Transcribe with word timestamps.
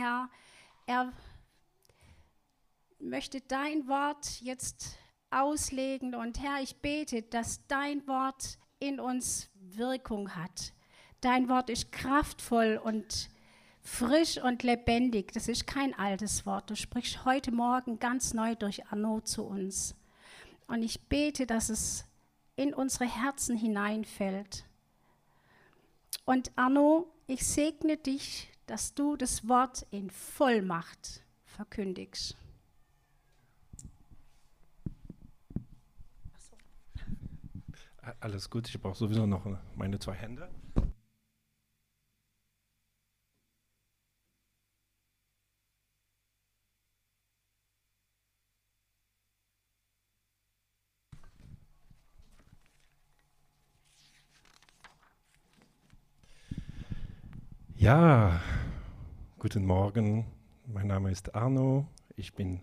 Herr, 0.00 0.30
er 0.86 1.12
möchte 2.98 3.42
dein 3.42 3.86
Wort 3.86 4.40
jetzt 4.40 4.96
auslegen. 5.30 6.14
Und 6.14 6.40
Herr, 6.40 6.62
ich 6.62 6.76
bete, 6.76 7.22
dass 7.22 7.66
dein 7.66 8.06
Wort 8.06 8.58
in 8.78 8.98
uns 8.98 9.50
Wirkung 9.54 10.34
hat. 10.34 10.72
Dein 11.20 11.50
Wort 11.50 11.68
ist 11.68 11.92
kraftvoll 11.92 12.80
und 12.82 13.28
frisch 13.82 14.38
und 14.38 14.62
lebendig. 14.62 15.32
Das 15.32 15.48
ist 15.48 15.66
kein 15.66 15.92
altes 15.98 16.46
Wort. 16.46 16.70
Du 16.70 16.76
sprichst 16.76 17.26
heute 17.26 17.52
Morgen 17.52 17.98
ganz 17.98 18.32
neu 18.32 18.54
durch 18.54 18.86
Arno 18.86 19.20
zu 19.20 19.44
uns. 19.44 19.94
Und 20.66 20.82
ich 20.82 21.08
bete, 21.08 21.46
dass 21.46 21.68
es 21.68 22.06
in 22.56 22.72
unsere 22.72 23.04
Herzen 23.04 23.54
hineinfällt. 23.54 24.64
Und 26.24 26.52
Arno, 26.56 27.06
ich 27.26 27.46
segne 27.46 27.98
dich, 27.98 28.49
dass 28.70 28.94
du 28.94 29.16
das 29.16 29.48
Wort 29.48 29.84
in 29.90 30.10
Vollmacht 30.10 31.24
verkündigst. 31.44 32.36
Alles 38.20 38.48
gut, 38.48 38.68
ich 38.68 38.80
brauche 38.80 38.96
sowieso 38.96 39.26
noch 39.26 39.44
meine 39.74 39.98
zwei 39.98 40.14
Hände. 40.14 40.48
Ja, 57.74 58.40
guten 59.40 59.64
Morgen. 59.64 60.26
Mein 60.66 60.88
Name 60.88 61.10
ist 61.10 61.34
Arno. 61.34 61.88
Ich 62.14 62.34
bin 62.34 62.62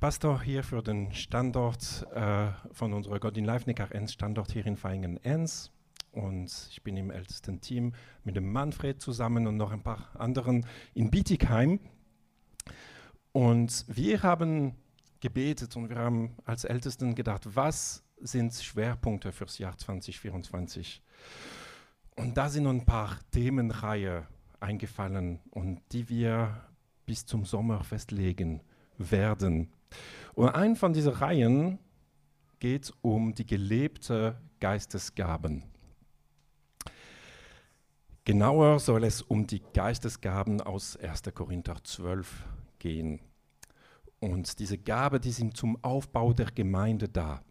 Pastor 0.00 0.42
hier 0.42 0.64
für 0.64 0.82
den 0.82 1.12
Standort 1.12 2.04
äh, 2.12 2.48
von 2.72 2.92
unserer 2.92 3.20
God 3.20 3.36
in 3.36 3.44
Life 3.44 3.66
Neckar 3.66 3.94
Enns 3.94 4.12
Standort 4.12 4.50
hier 4.50 4.66
in 4.66 4.76
Feingen-Enns. 4.76 5.70
Und 6.10 6.66
ich 6.72 6.82
bin 6.82 6.96
im 6.96 7.12
ältesten 7.12 7.60
Team 7.60 7.92
mit 8.24 8.34
dem 8.34 8.50
Manfred 8.50 9.00
zusammen 9.00 9.46
und 9.46 9.56
noch 9.56 9.70
ein 9.70 9.84
paar 9.84 10.10
anderen 10.18 10.66
in 10.92 11.12
Bietigheim. 11.12 11.78
Und 13.30 13.84
wir 13.86 14.24
haben 14.24 14.74
gebetet 15.20 15.76
und 15.76 15.88
wir 15.88 15.98
haben 15.98 16.34
als 16.44 16.64
Ältesten 16.64 17.14
gedacht, 17.14 17.54
was 17.54 18.02
sind 18.16 18.52
Schwerpunkte 18.54 19.30
fürs 19.30 19.58
Jahr 19.58 19.78
2024? 19.78 21.00
Und 22.16 22.36
da 22.36 22.48
sind 22.48 22.66
ein 22.66 22.84
paar 22.84 23.20
Themenreihe 23.30 24.26
eingefallen 24.62 25.40
und 25.50 25.80
die 25.92 26.08
wir 26.08 26.60
bis 27.06 27.26
zum 27.26 27.44
Sommer 27.44 27.84
festlegen 27.84 28.62
werden. 28.98 29.72
Und 30.34 30.48
ein 30.48 30.76
von 30.76 30.92
diesen 30.92 31.12
Reihen 31.12 31.78
geht 32.60 32.92
um 33.02 33.34
die 33.34 33.46
gelebte 33.46 34.40
Geistesgaben. 34.60 35.64
Genauer 38.24 38.78
soll 38.78 39.02
es 39.02 39.20
um 39.20 39.48
die 39.48 39.62
Geistesgaben 39.74 40.60
aus 40.60 40.96
1. 40.96 41.22
Korinther 41.34 41.82
12 41.82 42.44
gehen. 42.78 43.20
Und 44.20 44.60
diese 44.60 44.78
Gabe, 44.78 45.18
die 45.18 45.32
sind 45.32 45.56
zum 45.56 45.82
Aufbau 45.82 46.32
der 46.32 46.52
Gemeinde 46.52 47.08
da. 47.08 47.42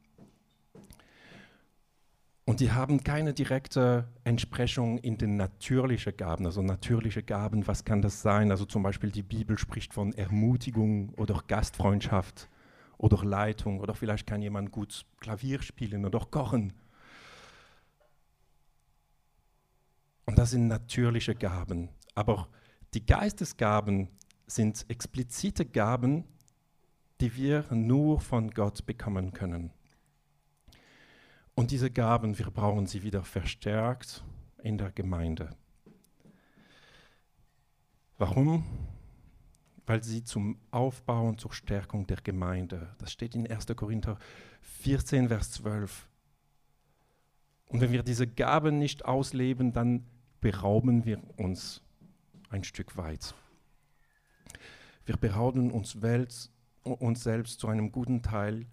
Und 2.45 2.59
die 2.59 2.71
haben 2.71 3.03
keine 3.03 3.33
direkte 3.33 4.07
Entsprechung 4.23 4.97
in 4.97 5.17
den 5.17 5.37
natürlichen 5.37 6.17
Gaben. 6.17 6.45
Also 6.45 6.61
natürliche 6.61 7.21
Gaben, 7.21 7.67
was 7.67 7.85
kann 7.85 8.01
das 8.01 8.21
sein? 8.21 8.49
Also 8.49 8.65
zum 8.65 8.81
Beispiel 8.81 9.11
die 9.11 9.23
Bibel 9.23 9.57
spricht 9.57 9.93
von 9.93 10.13
Ermutigung 10.13 11.09
oder 11.15 11.43
Gastfreundschaft 11.47 12.49
oder 12.97 13.23
Leitung 13.23 13.79
oder 13.79 13.93
vielleicht 13.93 14.27
kann 14.27 14.41
jemand 14.41 14.71
gut 14.71 15.05
Klavier 15.19 15.61
spielen 15.61 16.05
oder 16.05 16.19
kochen. 16.19 16.73
Und 20.25 20.37
das 20.37 20.51
sind 20.51 20.67
natürliche 20.67 21.35
Gaben. 21.35 21.89
Aber 22.15 22.47
die 22.93 23.05
Geistesgaben 23.05 24.09
sind 24.47 24.85
explizite 24.89 25.65
Gaben, 25.65 26.25
die 27.21 27.35
wir 27.35 27.65
nur 27.71 28.19
von 28.19 28.49
Gott 28.51 28.85
bekommen 28.85 29.31
können. 29.31 29.71
Und 31.61 31.69
diese 31.69 31.91
Gaben, 31.91 32.39
wir 32.39 32.49
brauchen 32.49 32.87
sie 32.87 33.03
wieder 33.03 33.23
verstärkt 33.23 34.23
in 34.63 34.79
der 34.79 34.89
Gemeinde. 34.89 35.55
Warum? 38.17 38.65
Weil 39.85 40.03
sie 40.03 40.23
zum 40.23 40.57
Aufbau 40.71 41.27
und 41.27 41.39
zur 41.39 41.53
Stärkung 41.53 42.07
der 42.07 42.17
Gemeinde, 42.17 42.95
das 42.97 43.11
steht 43.11 43.35
in 43.35 43.45
1. 43.45 43.67
Korinther 43.75 44.17
14, 44.61 45.27
Vers 45.27 45.51
12. 45.51 46.09
Und 47.67 47.79
wenn 47.79 47.91
wir 47.91 48.01
diese 48.01 48.25
Gaben 48.25 48.79
nicht 48.79 49.05
ausleben, 49.05 49.71
dann 49.71 50.07
berauben 50.39 51.05
wir 51.05 51.21
uns 51.37 51.83
ein 52.49 52.63
Stück 52.63 52.97
weit. 52.97 53.35
Wir 55.05 55.15
berauben 55.15 55.69
uns, 55.69 56.01
Welt, 56.01 56.49
uns 56.81 57.21
selbst 57.21 57.59
zu 57.59 57.67
einem 57.67 57.91
guten 57.91 58.23
Teil 58.23 58.65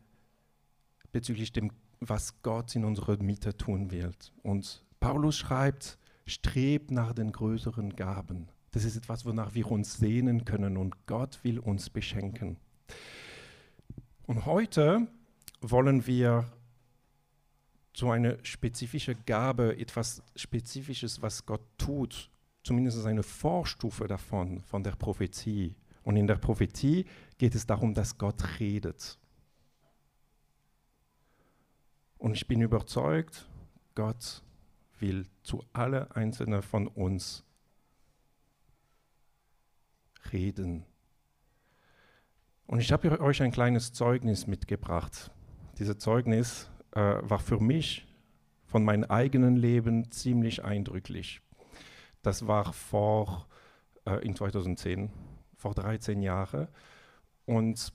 bezüglich 1.13 1.53
dem 1.53 1.71
was 2.01 2.43
Gott 2.43 2.75
in 2.77 2.85
unserer 2.85 3.23
Mitte 3.23 3.57
tun 3.57 3.91
wird. 3.91 4.33
Und 4.43 4.85
Paulus 5.01 5.37
schreibt, 5.37 5.99
strebt 6.27 6.91
nach 6.91 7.13
den 7.13 7.33
größeren 7.33 7.97
Gaben. 7.97 8.49
Das 8.71 8.85
ist 8.85 8.97
etwas, 8.97 9.25
wonach 9.25 9.55
wir 9.55 9.71
uns 9.71 9.97
sehnen 9.97 10.45
können 10.45 10.77
und 10.77 11.07
Gott 11.07 11.41
will 11.43 11.59
uns 11.59 11.91
beschenken. 11.91 12.59
Und 14.27 14.45
heute 14.45 15.09
wollen 15.61 16.07
wir 16.07 16.45
so 17.97 18.11
eine 18.11 18.39
spezifische 18.45 19.15
Gabe, 19.15 19.77
etwas 19.79 20.23
Spezifisches, 20.37 21.21
was 21.23 21.47
Gott 21.47 21.63
tut, 21.79 22.31
zumindest 22.63 23.05
eine 23.07 23.23
Vorstufe 23.23 24.07
davon, 24.07 24.61
von 24.61 24.85
der 24.85 24.93
Prophetie. 24.93 25.75
Und 26.05 26.17
in 26.17 26.27
der 26.27 26.37
Prophetie 26.37 27.07
geht 27.39 27.55
es 27.55 27.67
darum, 27.67 27.95
dass 27.95 28.17
Gott 28.19 28.61
redet. 28.61 29.19
Und 32.19 32.35
ich 32.35 32.47
bin 32.47 32.61
überzeugt, 32.61 33.49
Gott 33.95 34.43
will 34.99 35.27
zu 35.43 35.65
alle 35.73 36.15
einzelnen 36.15 36.63
von 36.63 36.89
uns 36.89 37.45
reden. 40.33 40.85
Und 42.67 42.81
ich 42.81 42.93
habe 42.93 43.21
euch 43.21 43.43
ein 43.43 43.53
kleines 43.53 43.93
Zeugnis 43.93 44.47
mitgebracht. 44.47 45.31
Dieses 45.79 45.99
Zeugnis 45.99 46.71
äh, 46.93 47.01
war 47.01 47.39
für 47.39 47.61
mich 47.61 48.07
von 48.67 48.85
meinem 48.85 49.05
eigenen 49.05 49.57
Leben 49.57 50.11
ziemlich 50.11 50.65
eindrücklich. 50.65 51.41
Das 52.23 52.47
war 52.47 52.73
vor 52.73 53.47
äh, 54.05 54.25
in 54.27 54.35
2010, 54.35 55.11
vor 55.57 55.75
13 55.75 56.21
Jahren. 56.21 56.69
Und 57.47 57.93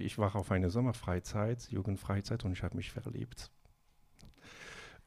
ich 0.00 0.18
war 0.18 0.34
auf 0.36 0.50
einer 0.50 0.70
Sommerfreizeit, 0.70 1.70
Jugendfreizeit, 1.70 2.44
und 2.44 2.52
ich 2.52 2.62
habe 2.62 2.76
mich 2.76 2.90
verliebt. 2.90 3.50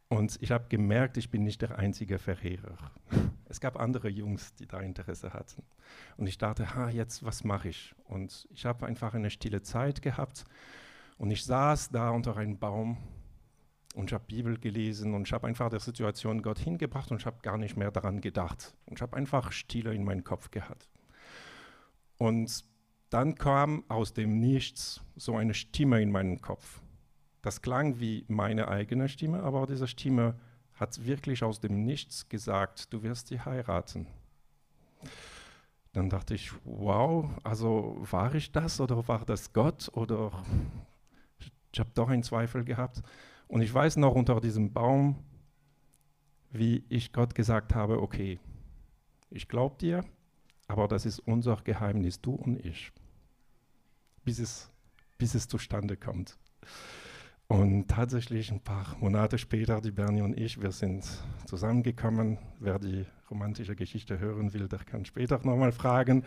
Und 0.09 0.37
ich 0.41 0.51
habe 0.51 0.65
gemerkt, 0.69 1.17
ich 1.17 1.31
bin 1.31 1.43
nicht 1.43 1.61
der 1.61 1.77
einzige 1.77 2.19
Verehrer. 2.19 2.77
Es 3.45 3.59
gab 3.59 3.79
andere 3.79 4.09
Jungs, 4.09 4.55
die 4.55 4.65
da 4.65 4.79
Interesse 4.79 5.31
hatten. 5.31 5.61
Und 6.17 6.25
ich 6.25 6.39
dachte, 6.39 6.73
ha, 6.73 6.89
jetzt, 6.89 7.23
was 7.23 7.43
mache 7.43 7.69
ich? 7.69 7.93
Und 8.05 8.47
ich 8.51 8.65
habe 8.65 8.87
einfach 8.87 9.13
eine 9.13 9.29
stille 9.29 9.61
Zeit 9.61 10.01
gehabt. 10.01 10.45
Und 11.19 11.29
ich 11.29 11.45
saß 11.45 11.89
da 11.89 12.09
unter 12.09 12.35
einem 12.35 12.57
Baum 12.57 12.97
und 13.93 14.09
ich 14.09 14.13
habe 14.13 14.25
Bibel 14.25 14.57
gelesen 14.57 15.13
und 15.13 15.27
ich 15.27 15.33
habe 15.33 15.45
einfach 15.45 15.69
der 15.69 15.81
Situation 15.81 16.41
Gott 16.41 16.57
hingebracht 16.57 17.11
und 17.11 17.21
ich 17.21 17.27
habe 17.27 17.41
gar 17.43 17.59
nicht 17.59 17.77
mehr 17.77 17.91
daran 17.91 18.21
gedacht. 18.21 18.73
Und 18.87 18.97
ich 18.97 19.01
habe 19.03 19.15
einfach 19.15 19.51
Stille 19.51 19.93
in 19.93 20.03
meinen 20.03 20.23
Kopf 20.23 20.49
gehabt. 20.49 20.89
Und 22.17 22.65
dann 23.13 23.35
kam 23.35 23.83
aus 23.89 24.13
dem 24.13 24.39
Nichts 24.39 25.01
so 25.15 25.35
eine 25.35 25.53
Stimme 25.53 26.01
in 26.01 26.11
meinen 26.11 26.41
Kopf. 26.41 26.81
Das 27.43 27.61
klang 27.61 27.99
wie 27.99 28.25
meine 28.27 28.69
eigene 28.69 29.07
Stimme, 29.07 29.43
aber 29.43 29.67
diese 29.67 29.87
Stimme 29.87 30.33
hat 30.73 31.05
wirklich 31.05 31.43
aus 31.43 31.59
dem 31.59 31.83
Nichts 31.85 32.27
gesagt, 32.27 32.91
du 32.91 33.03
wirst 33.03 33.27
sie 33.27 33.39
heiraten. 33.39 34.07
Dann 35.91 36.09
dachte 36.09 36.33
ich, 36.33 36.51
wow, 36.63 37.29
also 37.43 37.97
war 38.09 38.33
ich 38.33 38.51
das 38.51 38.81
oder 38.81 39.07
war 39.07 39.25
das 39.25 39.53
Gott 39.53 39.91
oder 39.93 40.31
ich 41.71 41.79
habe 41.79 41.91
doch 41.93 42.09
einen 42.09 42.23
Zweifel 42.23 42.63
gehabt. 42.63 43.03
Und 43.47 43.61
ich 43.61 43.71
weiß 43.71 43.97
noch 43.97 44.15
unter 44.15 44.41
diesem 44.41 44.73
Baum, 44.73 45.23
wie 46.49 46.83
ich 46.89 47.13
Gott 47.13 47.35
gesagt 47.35 47.75
habe, 47.75 48.01
okay, 48.01 48.39
ich 49.29 49.47
glaube 49.47 49.75
dir, 49.77 50.03
aber 50.67 50.87
das 50.87 51.05
ist 51.05 51.19
unser 51.19 51.57
Geheimnis, 51.57 52.19
du 52.19 52.33
und 52.33 52.57
ich 52.65 52.91
bis 54.23 54.39
es, 54.39 54.69
bis 55.17 55.35
es 55.35 55.47
zustande 55.47 55.97
kommt. 55.97 56.37
Und 57.47 57.87
tatsächlich 57.87 58.51
ein 58.51 58.61
paar 58.61 58.95
Monate 58.99 59.37
später, 59.37 59.81
die 59.81 59.91
Bernie 59.91 60.21
und 60.21 60.37
ich, 60.37 60.61
wir 60.61 60.71
sind 60.71 61.05
zusammengekommen. 61.45 62.39
Wer 62.59 62.79
die 62.79 63.05
romantische 63.29 63.75
Geschichte 63.75 64.17
hören 64.17 64.53
will, 64.53 64.67
der 64.67 64.79
kann 64.79 65.05
später 65.05 65.39
nochmal 65.43 65.71
fragen. 65.71 66.23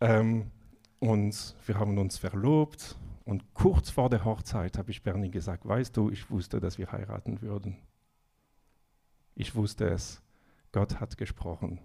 Ähm, 0.00 0.50
und 0.98 1.56
wir 1.66 1.78
haben 1.78 1.98
uns 1.98 2.16
verlobt. 2.18 2.96
Und 3.24 3.54
kurz 3.54 3.90
vor 3.90 4.08
der 4.08 4.24
Hochzeit 4.24 4.78
habe 4.78 4.90
ich 4.90 5.02
Bernie 5.02 5.30
gesagt, 5.30 5.66
weißt 5.66 5.96
du, 5.96 6.10
ich 6.10 6.30
wusste, 6.30 6.58
dass 6.60 6.78
wir 6.78 6.90
heiraten 6.90 7.40
würden. 7.40 7.76
Ich 9.34 9.54
wusste 9.54 9.88
es. 9.88 10.22
Gott 10.72 11.00
hat 11.00 11.16
gesprochen. 11.18 11.80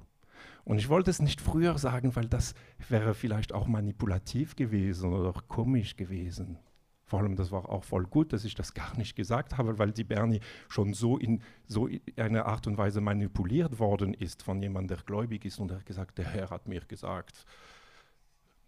Und 0.67 0.79
ich 0.79 0.89
wollte 0.89 1.09
es 1.09 1.21
nicht 1.21 1.39
früher 1.39 1.77
sagen, 1.77 2.17
weil 2.17 2.27
das 2.27 2.53
wäre 2.89 3.13
vielleicht 3.13 3.53
auch 3.53 3.67
manipulativ 3.67 4.57
gewesen 4.57 5.13
oder 5.13 5.31
komisch 5.47 5.95
gewesen. 5.95 6.59
Vor 7.05 7.21
allem, 7.21 7.37
das 7.37 7.51
war 7.51 7.69
auch 7.69 7.85
voll 7.85 8.03
gut, 8.03 8.33
dass 8.33 8.43
ich 8.43 8.53
das 8.53 8.73
gar 8.73 8.97
nicht 8.97 9.15
gesagt 9.15 9.57
habe, 9.57 9.79
weil 9.79 9.93
die 9.93 10.03
Bernie 10.03 10.41
schon 10.67 10.93
so 10.93 11.17
in 11.17 11.41
so 11.67 11.87
einer 12.17 12.47
Art 12.47 12.67
und 12.67 12.77
Weise 12.77 12.99
manipuliert 12.99 13.79
worden 13.79 14.13
ist 14.13 14.43
von 14.43 14.61
jemandem, 14.61 14.97
der 14.97 15.05
gläubig 15.05 15.45
ist 15.45 15.57
und 15.57 15.69
der 15.69 15.77
hat 15.77 15.85
gesagt, 15.85 16.17
der 16.17 16.25
Herr 16.25 16.49
hat 16.49 16.67
mir 16.67 16.81
gesagt, 16.81 17.45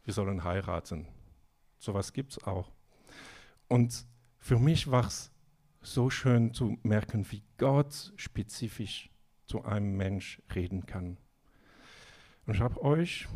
wir 0.06 0.13
sollen 0.13 0.45
heiraten. 0.45 1.06
Sowas 1.80 2.13
gibt 2.13 2.31
es 2.31 2.44
auch. 2.45 2.72
Und 3.68 4.06
für 4.38 4.57
mich 4.57 4.90
war 4.90 5.06
es 5.06 5.34
so 5.81 6.10
schön 6.10 6.54
zu 6.54 6.78
merken, 6.81 7.30
wie 7.30 7.44
Gott 7.57 8.13
spezifisch 8.16 9.10
zu 9.48 9.66
einem 9.66 9.98
Mensch 9.98 10.42
reden 10.56 10.86
kann. 10.86 11.18
Ich 12.51 12.62
habe 12.62 12.81
euch 12.81 13.28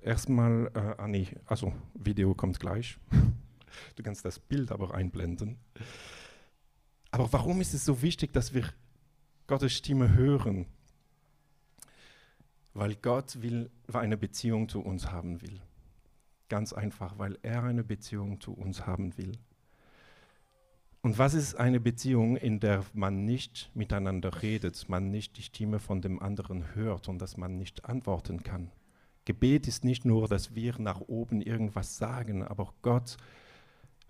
erstmal, 0.00 0.70
äh, 0.74 0.78
ah 0.96 1.36
also 1.46 1.72
Video 1.94 2.34
kommt 2.34 2.60
gleich. 2.60 2.98
Du 3.94 4.02
kannst 4.02 4.24
das 4.24 4.38
Bild 4.38 4.72
aber 4.72 4.94
einblenden. 4.94 5.58
Aber 7.10 7.30
warum 7.34 7.60
ist 7.60 7.74
es 7.74 7.84
so 7.84 8.00
wichtig, 8.00 8.32
dass 8.32 8.54
wir 8.54 8.72
Gottes 9.46 9.74
Stimme 9.74 10.14
hören? 10.14 10.64
Weil 12.72 12.94
Gott 12.94 13.42
will, 13.42 13.70
eine 13.92 14.16
Beziehung 14.16 14.70
zu 14.70 14.80
uns 14.80 15.10
haben 15.10 15.42
will. 15.42 15.60
Ganz 16.48 16.72
einfach, 16.72 17.18
weil 17.18 17.38
er 17.42 17.64
eine 17.64 17.84
Beziehung 17.84 18.40
zu 18.40 18.54
uns 18.54 18.86
haben 18.86 19.18
will. 19.18 19.32
Und 21.02 21.18
was 21.18 21.34
ist 21.34 21.54
eine 21.54 21.78
Beziehung, 21.78 22.36
in 22.36 22.58
der 22.58 22.84
man 22.92 23.24
nicht 23.24 23.70
miteinander 23.74 24.42
redet, 24.42 24.88
man 24.88 25.10
nicht 25.10 25.36
die 25.36 25.42
Stimme 25.42 25.78
von 25.78 26.02
dem 26.02 26.20
anderen 26.20 26.74
hört 26.74 27.08
und 27.08 27.20
dass 27.20 27.36
man 27.36 27.56
nicht 27.56 27.84
antworten 27.84 28.42
kann? 28.42 28.72
Gebet 29.24 29.66
ist 29.66 29.84
nicht 29.84 30.04
nur, 30.04 30.28
dass 30.28 30.54
wir 30.54 30.74
nach 30.78 31.00
oben 31.00 31.40
irgendwas 31.42 31.98
sagen, 31.98 32.42
aber 32.42 32.72
Gott 32.82 33.16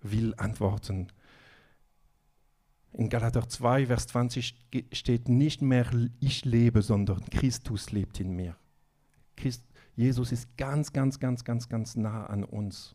will 0.02 0.34
antworten. 0.36 1.08
In 2.92 3.08
Galater 3.08 3.48
2, 3.48 3.86
Vers 3.86 4.06
20 4.08 4.54
steht 4.92 5.28
nicht 5.28 5.60
mehr 5.60 5.90
ich 6.20 6.44
lebe, 6.44 6.82
sondern 6.82 7.24
Christus 7.30 7.92
lebt 7.92 8.20
in 8.20 8.34
mir. 8.36 8.56
Christ, 9.36 9.64
Jesus 9.96 10.32
ist 10.32 10.56
ganz, 10.56 10.92
ganz, 10.92 11.18
ganz, 11.18 11.44
ganz, 11.44 11.68
ganz 11.68 11.96
nah 11.96 12.26
an 12.26 12.44
uns. 12.44 12.94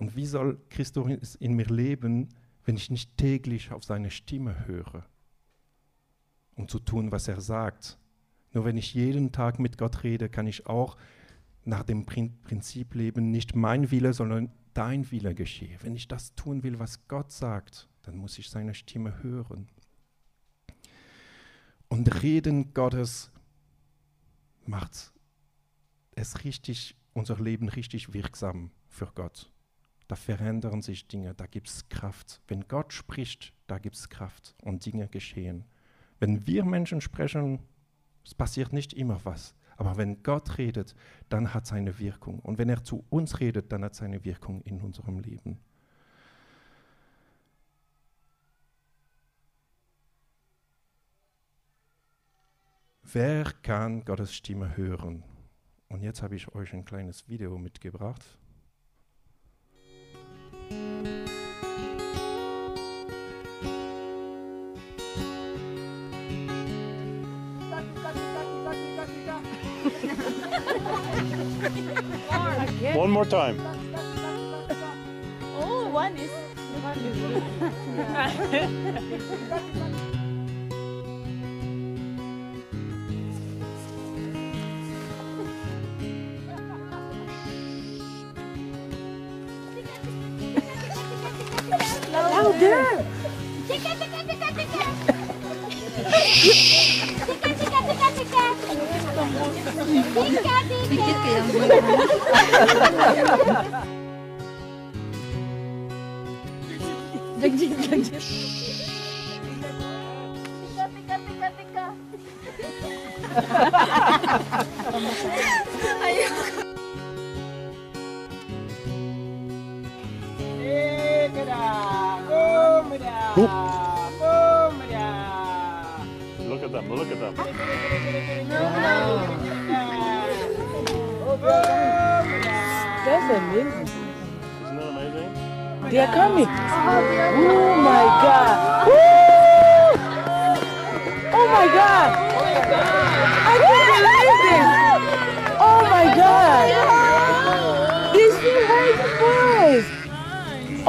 Und 0.00 0.16
wie 0.16 0.24
soll 0.24 0.58
Christus 0.70 1.34
in 1.34 1.52
mir 1.52 1.66
leben, 1.66 2.30
wenn 2.64 2.76
ich 2.76 2.90
nicht 2.90 3.18
täglich 3.18 3.70
auf 3.70 3.84
seine 3.84 4.10
Stimme 4.10 4.66
höre, 4.66 5.04
um 6.56 6.68
zu 6.68 6.78
tun, 6.78 7.12
was 7.12 7.28
er 7.28 7.42
sagt? 7.42 7.98
Nur 8.52 8.64
wenn 8.64 8.78
ich 8.78 8.94
jeden 8.94 9.30
Tag 9.30 9.58
mit 9.58 9.76
Gott 9.76 10.02
rede, 10.02 10.30
kann 10.30 10.46
ich 10.46 10.66
auch 10.66 10.96
nach 11.66 11.82
dem 11.82 12.06
Prinzip 12.06 12.94
leben, 12.94 13.30
nicht 13.30 13.54
mein 13.54 13.90
Wille, 13.90 14.14
sondern 14.14 14.50
dein 14.72 15.10
Wille 15.10 15.34
geschehe. 15.34 15.76
Wenn 15.82 15.94
ich 15.94 16.08
das 16.08 16.34
tun 16.34 16.62
will, 16.62 16.78
was 16.78 17.06
Gott 17.06 17.30
sagt, 17.30 17.86
dann 18.00 18.16
muss 18.16 18.38
ich 18.38 18.48
seine 18.48 18.72
Stimme 18.72 19.22
hören. 19.22 19.68
Und 21.88 22.22
Reden 22.22 22.72
Gottes 22.72 23.30
macht 24.64 25.12
es 26.14 26.42
richtig, 26.42 26.96
unser 27.12 27.38
Leben 27.38 27.68
richtig 27.68 28.14
wirksam 28.14 28.70
für 28.88 29.12
Gott. 29.14 29.52
Da 30.10 30.16
verändern 30.16 30.82
sich 30.82 31.06
Dinge, 31.06 31.34
da 31.34 31.46
gibt 31.46 31.68
es 31.68 31.88
Kraft. 31.88 32.40
Wenn 32.48 32.66
Gott 32.66 32.92
spricht, 32.92 33.52
da 33.68 33.78
gibt 33.78 33.94
es 33.94 34.08
Kraft 34.08 34.56
und 34.60 34.84
Dinge 34.84 35.06
geschehen. 35.06 35.64
Wenn 36.18 36.48
wir 36.48 36.64
Menschen 36.64 37.00
sprechen, 37.00 37.60
es 38.24 38.34
passiert 38.34 38.72
nicht 38.72 38.92
immer 38.92 39.24
was. 39.24 39.54
Aber 39.76 39.96
wenn 39.98 40.24
Gott 40.24 40.58
redet, 40.58 40.96
dann 41.28 41.54
hat 41.54 41.66
es 41.66 41.72
eine 41.72 42.00
Wirkung. 42.00 42.40
Und 42.40 42.58
wenn 42.58 42.68
er 42.68 42.82
zu 42.82 43.04
uns 43.08 43.38
redet, 43.38 43.70
dann 43.70 43.84
hat 43.84 43.92
es 43.92 44.02
eine 44.02 44.24
Wirkung 44.24 44.62
in 44.62 44.80
unserem 44.80 45.20
Leben. 45.20 45.60
Wer 53.04 53.44
kann 53.62 54.04
Gottes 54.04 54.34
Stimme 54.34 54.76
hören? 54.76 55.22
Und 55.88 56.02
jetzt 56.02 56.20
habe 56.20 56.34
ich 56.34 56.52
euch 56.52 56.72
ein 56.72 56.84
kleines 56.84 57.28
Video 57.28 57.56
mitgebracht. 57.58 58.40
One 72.94 73.10
more 73.10 73.24
time. 73.24 73.58
Oh, 75.56 75.88
one 75.88 76.16
is. 76.16 76.30
Louder! 78.12 80.06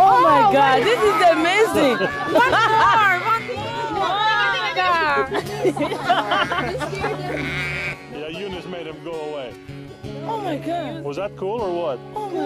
Oh 0.04 0.22
my 0.22 0.42
God. 0.52 0.78
This 0.84 1.02
is 1.12 1.20
amazing. 1.36 1.98
One 2.34 2.52
more. 2.52 3.12
Yeah, 8.18 8.30
Eunice 8.30 8.66
made 8.66 8.88
him 8.88 9.04
go 9.04 9.12
away. 9.12 9.54
Oh 10.26 10.42
my 10.42 10.58
God. 10.58 11.04
Was 11.04 11.18
that 11.18 11.36
cool 11.38 11.62
or 11.62 11.74
what? 11.82 12.00
Oh 12.16 12.30
my 12.30 12.42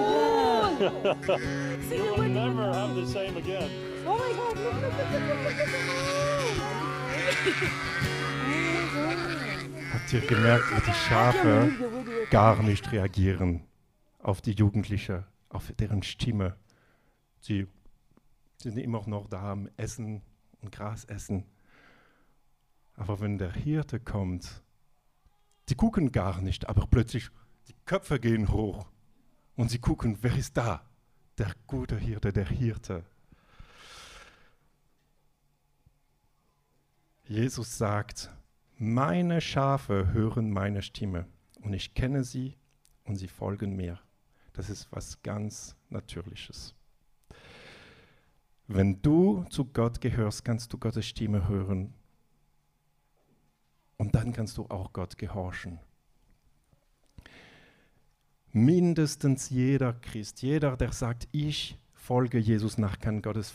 God. 0.80 1.42
You 1.96 2.14
will 2.18 2.24
never 2.24 2.74
have 2.74 2.96
the 2.96 3.06
same 3.06 3.38
again. 3.38 3.70
Oh 4.06 4.18
my 4.18 4.32
God. 4.34 4.58
Look, 4.58 4.74
look, 4.74 4.84
look, 4.84 5.12
look, 5.12 5.12
look, 5.12 5.30
look, 5.30 5.68
look. 5.68 6.86
Habt 9.94 10.14
ihr 10.14 10.22
gemerkt, 10.22 10.66
wie 10.72 10.82
die 10.82 10.94
Schafe 10.94 11.72
gar 12.30 12.62
nicht 12.62 12.92
reagieren 12.92 13.62
auf 14.22 14.42
die 14.42 14.52
Jugendliche, 14.52 15.24
auf 15.50 15.72
deren 15.80 16.04
Stimme? 16.04 16.56
Sie 17.46 17.68
sind 18.58 18.78
immer 18.78 19.08
noch 19.08 19.28
da 19.28 19.52
am 19.52 19.70
Essen 19.78 20.24
und 20.62 20.72
Gras 20.72 21.06
essen. 21.06 21.46
Aber 22.96 23.20
wenn 23.20 23.38
der 23.38 23.54
Hirte 23.54 24.00
kommt, 24.00 24.64
die 25.70 25.76
gucken 25.76 26.12
gar 26.12 26.42
nicht, 26.42 26.68
aber 26.68 26.88
plötzlich 26.88 27.30
Die 27.68 27.76
Köpfe 27.86 28.20
gehen 28.20 28.52
hoch 28.52 28.88
und 29.56 29.70
sie 29.70 29.78
gucken, 29.78 30.18
wer 30.22 30.36
ist 30.36 30.58
da? 30.58 30.90
Der 31.38 31.54
gute 31.68 31.98
Hirte, 31.98 32.34
der 32.34 32.48
Hirte. 32.48 33.04
Jesus 37.26 37.78
sagt, 37.78 38.32
meine 38.78 39.40
Schafe 39.40 40.14
hören 40.14 40.50
meine 40.50 40.82
Stimme 40.82 41.28
und 41.62 41.74
ich 41.74 41.94
kenne 41.94 42.24
sie 42.24 42.58
und 43.04 43.18
sie 43.18 43.28
folgen 43.28 43.76
mir. 43.76 44.00
Das 44.54 44.72
ist 44.72 44.92
was 44.92 45.22
ganz 45.22 45.76
Natürliches. 45.90 46.76
Wenn 48.68 49.02
du 49.02 49.46
zu 49.50 49.66
Gott 49.66 50.02
gehörst, 50.02 50.44
kannst 50.44 50.74
du 50.74 50.78
Gottes 50.78 51.06
Stimme 51.06 51.48
hören 51.48 51.94
und 53.98 54.16
dann 54.16 54.34
kannst 54.34 54.58
du 54.58 54.66
auch 54.70 54.92
Gott 54.92 55.18
gehorchen. 55.18 55.80
Mindestens 58.52 59.50
jeder 59.50 59.94
Christ, 59.94 60.42
jeder, 60.42 60.78
der 60.78 60.94
sagt, 60.94 61.28
ich 61.32 61.78
folge 61.94 62.40
Jesus 62.40 62.78
nach, 62.78 63.00
kann 63.00 63.22
Gottes 63.22 63.54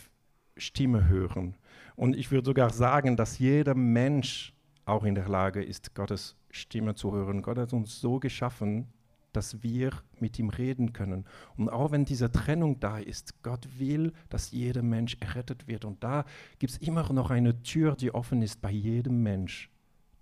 Stimme 0.55 1.07
hören. 1.07 1.55
Und 1.95 2.15
ich 2.15 2.31
würde 2.31 2.45
sogar 2.45 2.69
sagen, 2.69 3.17
dass 3.17 3.39
jeder 3.39 3.75
Mensch 3.75 4.53
auch 4.85 5.03
in 5.03 5.15
der 5.15 5.27
Lage 5.27 5.63
ist, 5.63 5.95
Gottes 5.95 6.35
Stimme 6.51 6.95
zu 6.95 7.11
hören. 7.13 7.41
Gott 7.41 7.57
hat 7.57 7.73
uns 7.73 7.99
so 7.99 8.19
geschaffen, 8.19 8.87
dass 9.33 9.63
wir 9.63 9.91
mit 10.19 10.37
ihm 10.39 10.49
reden 10.49 10.93
können. 10.93 11.25
Und 11.57 11.69
auch 11.69 11.91
wenn 11.91 12.05
diese 12.05 12.31
Trennung 12.31 12.79
da 12.79 12.99
ist, 12.99 13.41
Gott 13.43 13.67
will, 13.79 14.13
dass 14.29 14.51
jeder 14.51 14.81
Mensch 14.81 15.17
errettet 15.19 15.67
wird. 15.67 15.85
Und 15.85 16.03
da 16.03 16.25
gibt 16.59 16.73
es 16.73 16.77
immer 16.79 17.11
noch 17.13 17.31
eine 17.31 17.61
Tür, 17.63 17.95
die 17.95 18.13
offen 18.13 18.41
ist 18.41 18.61
bei 18.61 18.71
jedem 18.71 19.23
Mensch, 19.23 19.69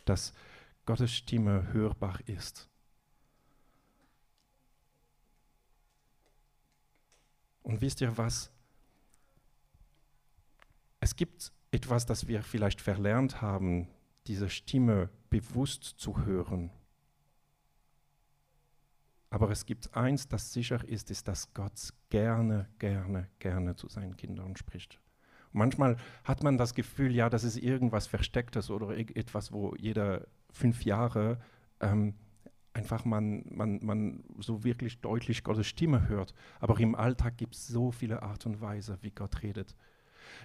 dass 0.05 0.33
Gottes 0.85 1.13
Stimme 1.13 1.71
hörbar 1.73 2.19
ist. 2.25 2.69
Und 7.63 7.81
wisst 7.81 8.01
ihr 8.01 8.17
was? 8.17 8.51
Es 10.99 11.15
gibt 11.15 11.51
etwas, 11.71 12.05
das 12.05 12.27
wir 12.27 12.41
vielleicht 12.41 12.81
verlernt 12.81 13.41
haben, 13.41 13.87
diese 14.27 14.49
Stimme 14.49 15.09
bewusst 15.29 15.83
zu 15.83 16.25
hören. 16.25 16.71
Aber 19.29 19.49
es 19.51 19.65
gibt 19.65 19.95
eins, 19.95 20.27
das 20.27 20.53
sicher 20.53 20.83
ist, 20.87 21.11
ist, 21.11 21.27
dass 21.27 21.53
Gott 21.53 21.93
gerne, 22.09 22.67
gerne, 22.79 23.27
gerne 23.39 23.75
zu 23.75 23.87
seinen 23.87 24.17
Kindern 24.17 24.55
spricht. 24.55 24.99
Manchmal 25.51 25.97
hat 26.23 26.43
man 26.43 26.57
das 26.57 26.73
Gefühl, 26.73 27.15
ja, 27.15 27.29
das 27.29 27.43
ist 27.43 27.57
irgendwas 27.57 28.07
Verstecktes 28.07 28.69
oder 28.69 28.97
etwas, 28.97 29.51
wo 29.51 29.75
jeder 29.75 30.27
fünf 30.51 30.83
Jahre 30.83 31.39
ähm, 31.79 32.15
einfach 32.73 33.05
man, 33.05 33.45
man, 33.49 33.79
man 33.83 34.23
so 34.39 34.63
wirklich 34.63 35.01
deutlich 35.01 35.43
Gottes 35.43 35.67
Stimme 35.67 36.07
hört. 36.07 36.33
Aber 36.59 36.79
im 36.79 36.95
Alltag 36.95 37.37
gibt 37.37 37.55
es 37.55 37.67
so 37.67 37.91
viele 37.91 38.21
Art 38.23 38.45
und 38.45 38.61
Weise, 38.61 38.97
wie 39.01 39.11
Gott 39.11 39.41
redet. 39.43 39.75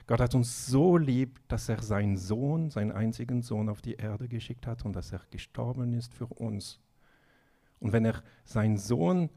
Gott 0.06 0.20
hat 0.20 0.34
uns 0.34 0.66
so 0.66 0.96
lieb, 0.96 1.40
dass 1.48 1.68
er 1.68 1.82
seinen 1.82 2.16
Sohn, 2.16 2.70
seinen 2.70 2.92
einzigen 2.92 3.42
Sohn 3.42 3.68
auf 3.68 3.82
die 3.82 3.94
Erde 3.94 4.28
geschickt 4.28 4.66
hat 4.66 4.84
und 4.84 4.94
dass 4.94 5.12
er 5.12 5.20
gestorben 5.30 5.92
ist 5.92 6.14
für 6.14 6.26
uns. 6.26 6.80
Und 7.80 7.92
wenn 7.92 8.04
er 8.04 8.22
seinen 8.44 8.78
Sohn 8.78 9.30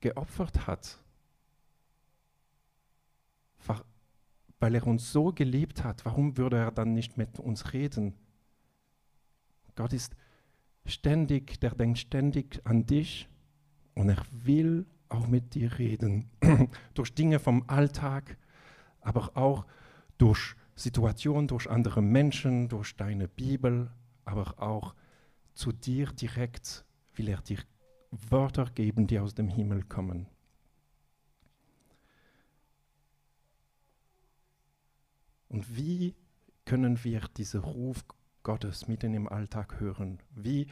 geopfert 0.00 0.66
hat, 0.66 0.98
weil 4.64 4.76
er 4.76 4.86
uns 4.86 5.12
so 5.12 5.30
geliebt 5.30 5.84
hat, 5.84 6.06
warum 6.06 6.38
würde 6.38 6.56
er 6.56 6.70
dann 6.70 6.94
nicht 6.94 7.18
mit 7.18 7.38
uns 7.38 7.74
reden? 7.74 8.14
Gott 9.76 9.92
ist 9.92 10.16
ständig, 10.86 11.60
der 11.60 11.74
denkt 11.74 11.98
ständig 11.98 12.62
an 12.64 12.86
dich 12.86 13.28
und 13.94 14.08
er 14.08 14.24
will 14.30 14.86
auch 15.10 15.26
mit 15.26 15.54
dir 15.54 15.78
reden. 15.78 16.30
durch 16.94 17.14
Dinge 17.14 17.40
vom 17.40 17.64
Alltag, 17.66 18.38
aber 19.02 19.36
auch 19.36 19.66
durch 20.16 20.56
Situationen, 20.76 21.46
durch 21.46 21.68
andere 21.68 22.00
Menschen, 22.00 22.70
durch 22.70 22.96
deine 22.96 23.28
Bibel, 23.28 23.90
aber 24.24 24.62
auch 24.62 24.94
zu 25.52 25.72
dir 25.72 26.06
direkt 26.06 26.86
will 27.16 27.28
er 27.28 27.42
dir 27.42 27.58
Wörter 28.30 28.66
geben, 28.66 29.06
die 29.06 29.18
aus 29.18 29.34
dem 29.34 29.48
Himmel 29.48 29.82
kommen. 29.82 30.26
Und 35.48 35.76
wie 35.76 36.14
können 36.64 37.02
wir 37.04 37.20
diesen 37.36 37.60
Ruf 37.60 38.04
Gottes 38.42 38.88
mitten 38.88 39.14
im 39.14 39.28
Alltag 39.28 39.78
hören? 39.80 40.20
Wie 40.30 40.66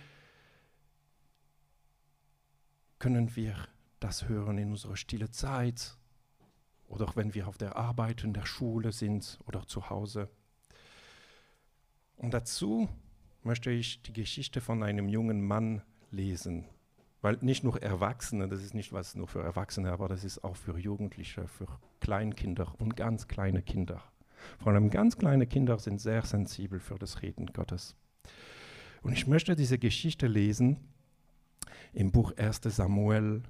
können 2.99 3.35
wir 3.37 3.57
das 4.01 4.29
hören 4.29 4.59
in 4.59 4.71
unserer 4.71 4.97
stille 4.97 5.31
Zeit 5.31 5.97
oder 6.89 7.09
auch 7.09 7.17
wenn 7.17 7.35
wir 7.35 7.49
auf 7.49 7.59
der 7.59 7.77
Arbeit, 7.77 8.25
in 8.25 8.35
der 8.35 8.47
Schule 8.47 8.93
sind 8.93 9.39
oder 9.47 9.67
zu 9.67 9.89
Hause? 9.91 10.29
Und 12.17 12.35
dazu 12.35 12.89
möchte 13.43 13.71
ich 13.71 14.03
die 14.03 14.13
Geschichte 14.13 14.61
von 14.61 14.83
einem 14.83 15.09
jungen 15.09 15.47
Mann 15.47 15.83
lesen. 16.11 16.67
Weil 17.23 17.38
nicht 17.41 17.62
nur 17.62 17.81
Erwachsene, 17.81 18.49
das 18.49 18.62
ist 18.62 18.75
nicht 18.75 18.93
was 18.93 19.14
nur 19.14 19.29
für 19.29 19.43
Erwachsene, 19.43 19.93
aber 19.93 20.09
das 20.09 20.25
ist 20.25 20.43
auch 20.43 20.57
für 20.57 20.76
Jugendliche, 20.76 21.47
für 21.47 21.69
Kleinkinder 22.00 22.75
und 22.79 22.97
ganz 22.97 23.29
kleine 23.29 23.62
Kinder. 23.62 24.02
Vor 24.59 24.73
allem 24.73 24.91
ganz 24.91 25.17
kleine 25.17 25.47
Kinder 25.47 25.79
sind 25.79 26.00
sehr 26.00 26.23
sensibel 26.25 26.81
für 26.81 26.99
das 26.99 27.23
Reden 27.23 27.47
Gottes. 27.47 27.95
Und 29.02 29.12
ich 29.12 29.29
möchte 29.29 29.55
diese 29.55 29.79
Geschichte 29.79 30.26
lesen 30.26 30.79
im 31.93 32.11
Buch 32.11 32.33
1 32.37 32.61
Samuel, 32.64 33.43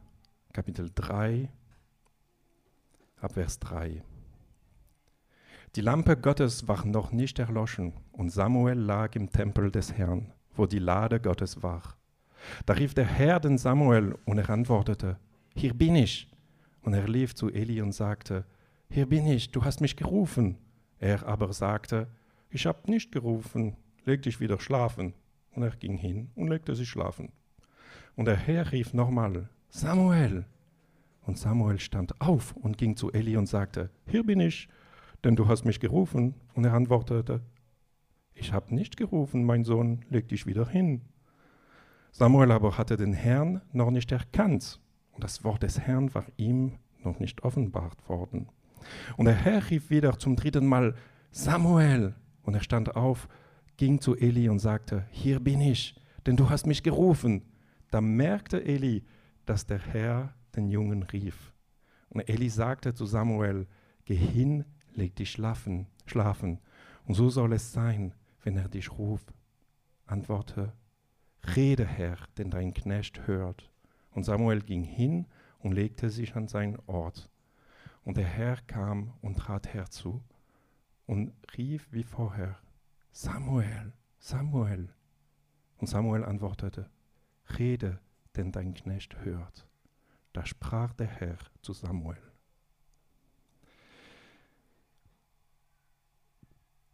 Kapitel 0.52 0.90
3, 0.94 1.48
ab 3.20 3.32
Vers 3.32 3.58
3. 3.60 4.02
Die 5.76 5.80
Lampe 5.80 6.18
Gottes 6.18 6.68
war 6.68 6.84
noch 6.84 7.12
nicht 7.12 7.38
erloschen 7.38 7.94
und 8.12 8.28
Samuel 8.28 8.78
lag 8.78 9.14
im 9.14 9.30
Tempel 9.30 9.70
des 9.70 9.94
Herrn, 9.94 10.30
wo 10.54 10.66
die 10.66 10.78
Lade 10.78 11.20
Gottes 11.20 11.62
war. 11.62 11.96
Da 12.66 12.74
rief 12.74 12.94
der 12.94 13.06
Herr 13.06 13.40
den 13.40 13.58
Samuel 13.58 14.16
und 14.24 14.38
er 14.38 14.50
antwortete, 14.50 15.18
hier 15.54 15.74
bin 15.74 15.96
ich. 15.96 16.30
Und 16.82 16.94
er 16.94 17.08
lief 17.08 17.34
zu 17.34 17.50
Eli 17.50 17.80
und 17.80 17.92
sagte, 17.92 18.44
hier 18.88 19.06
bin 19.06 19.26
ich, 19.26 19.52
du 19.52 19.64
hast 19.64 19.80
mich 19.80 19.96
gerufen. 19.96 20.58
Er 20.98 21.26
aber 21.26 21.52
sagte, 21.52 22.08
ich 22.50 22.66
habe 22.66 22.90
nicht 22.90 23.12
gerufen, 23.12 23.76
leg 24.04 24.22
dich 24.22 24.40
wieder 24.40 24.60
schlafen. 24.60 25.14
Und 25.54 25.62
er 25.62 25.70
ging 25.70 25.96
hin 25.96 26.30
und 26.34 26.48
legte 26.48 26.74
sich 26.74 26.88
schlafen. 26.88 27.30
Und 28.16 28.26
der 28.26 28.36
Herr 28.36 28.72
rief 28.72 28.94
nochmal, 28.94 29.48
Samuel. 29.70 30.44
Und 31.22 31.38
Samuel 31.38 31.78
stand 31.78 32.20
auf 32.20 32.56
und 32.56 32.78
ging 32.78 32.96
zu 32.96 33.12
Eli 33.12 33.36
und 33.36 33.46
sagte, 33.46 33.90
hier 34.06 34.24
bin 34.24 34.40
ich, 34.40 34.68
denn 35.24 35.36
du 35.36 35.48
hast 35.48 35.64
mich 35.64 35.80
gerufen. 35.80 36.34
Und 36.54 36.64
er 36.64 36.74
antwortete, 36.74 37.40
ich 38.34 38.52
habe 38.52 38.74
nicht 38.74 38.96
gerufen, 38.96 39.44
mein 39.44 39.64
Sohn, 39.64 40.04
leg 40.10 40.28
dich 40.28 40.46
wieder 40.46 40.68
hin. 40.68 41.02
Samuel 42.12 42.52
aber 42.52 42.76
hatte 42.76 42.98
den 42.98 43.14
Herrn 43.14 43.62
noch 43.72 43.90
nicht 43.90 44.12
erkannt 44.12 44.80
und 45.12 45.24
das 45.24 45.44
Wort 45.44 45.62
des 45.62 45.80
Herrn 45.80 46.14
war 46.14 46.26
ihm 46.36 46.78
noch 47.02 47.18
nicht 47.18 47.42
offenbart 47.42 48.08
worden. 48.08 48.48
Und 49.16 49.24
der 49.24 49.34
Herr 49.34 49.70
rief 49.70 49.88
wieder 49.88 50.18
zum 50.18 50.36
dritten 50.36 50.66
Mal, 50.66 50.94
Samuel. 51.30 52.14
Und 52.42 52.54
er 52.54 52.62
stand 52.62 52.96
auf, 52.96 53.28
ging 53.76 54.00
zu 54.00 54.14
Eli 54.16 54.48
und 54.48 54.58
sagte, 54.58 55.06
hier 55.10 55.40
bin 55.40 55.60
ich, 55.60 55.98
denn 56.26 56.36
du 56.36 56.50
hast 56.50 56.66
mich 56.66 56.82
gerufen. 56.82 57.42
Da 57.90 58.00
merkte 58.00 58.62
Eli, 58.62 59.04
dass 59.46 59.66
der 59.66 59.78
Herr 59.78 60.34
den 60.54 60.68
Jungen 60.68 61.04
rief. 61.04 61.52
Und 62.10 62.28
Eli 62.28 62.50
sagte 62.50 62.94
zu 62.94 63.06
Samuel, 63.06 63.66
geh 64.04 64.16
hin, 64.16 64.64
leg 64.94 65.16
dich 65.16 65.30
schlafen, 65.30 65.86
schlafen. 66.04 66.58
Und 67.06 67.14
so 67.14 67.30
soll 67.30 67.54
es 67.54 67.72
sein, 67.72 68.14
wenn 68.42 68.56
er 68.56 68.68
dich 68.68 68.92
ruft. 68.92 69.32
Antworte 70.06 70.72
Rede, 71.44 71.84
Herr, 71.84 72.18
denn 72.38 72.50
dein 72.50 72.72
Knecht 72.72 73.26
hört. 73.26 73.70
Und 74.10 74.24
Samuel 74.24 74.62
ging 74.62 74.84
hin 74.84 75.26
und 75.58 75.72
legte 75.72 76.10
sich 76.10 76.36
an 76.36 76.48
seinen 76.48 76.78
Ort. 76.86 77.30
Und 78.04 78.16
der 78.16 78.26
Herr 78.26 78.56
kam 78.66 79.14
und 79.20 79.38
trat 79.38 79.72
herzu 79.72 80.22
und 81.06 81.32
rief 81.56 81.88
wie 81.90 82.04
vorher, 82.04 82.58
Samuel, 83.10 83.92
Samuel. 84.18 84.94
Und 85.78 85.88
Samuel 85.88 86.24
antwortete, 86.24 86.90
Rede, 87.58 88.00
denn 88.36 88.52
dein 88.52 88.74
Knecht 88.74 89.24
hört. 89.24 89.66
Da 90.32 90.46
sprach 90.46 90.94
der 90.94 91.08
Herr 91.08 91.38
zu 91.60 91.72
Samuel. 91.72 92.22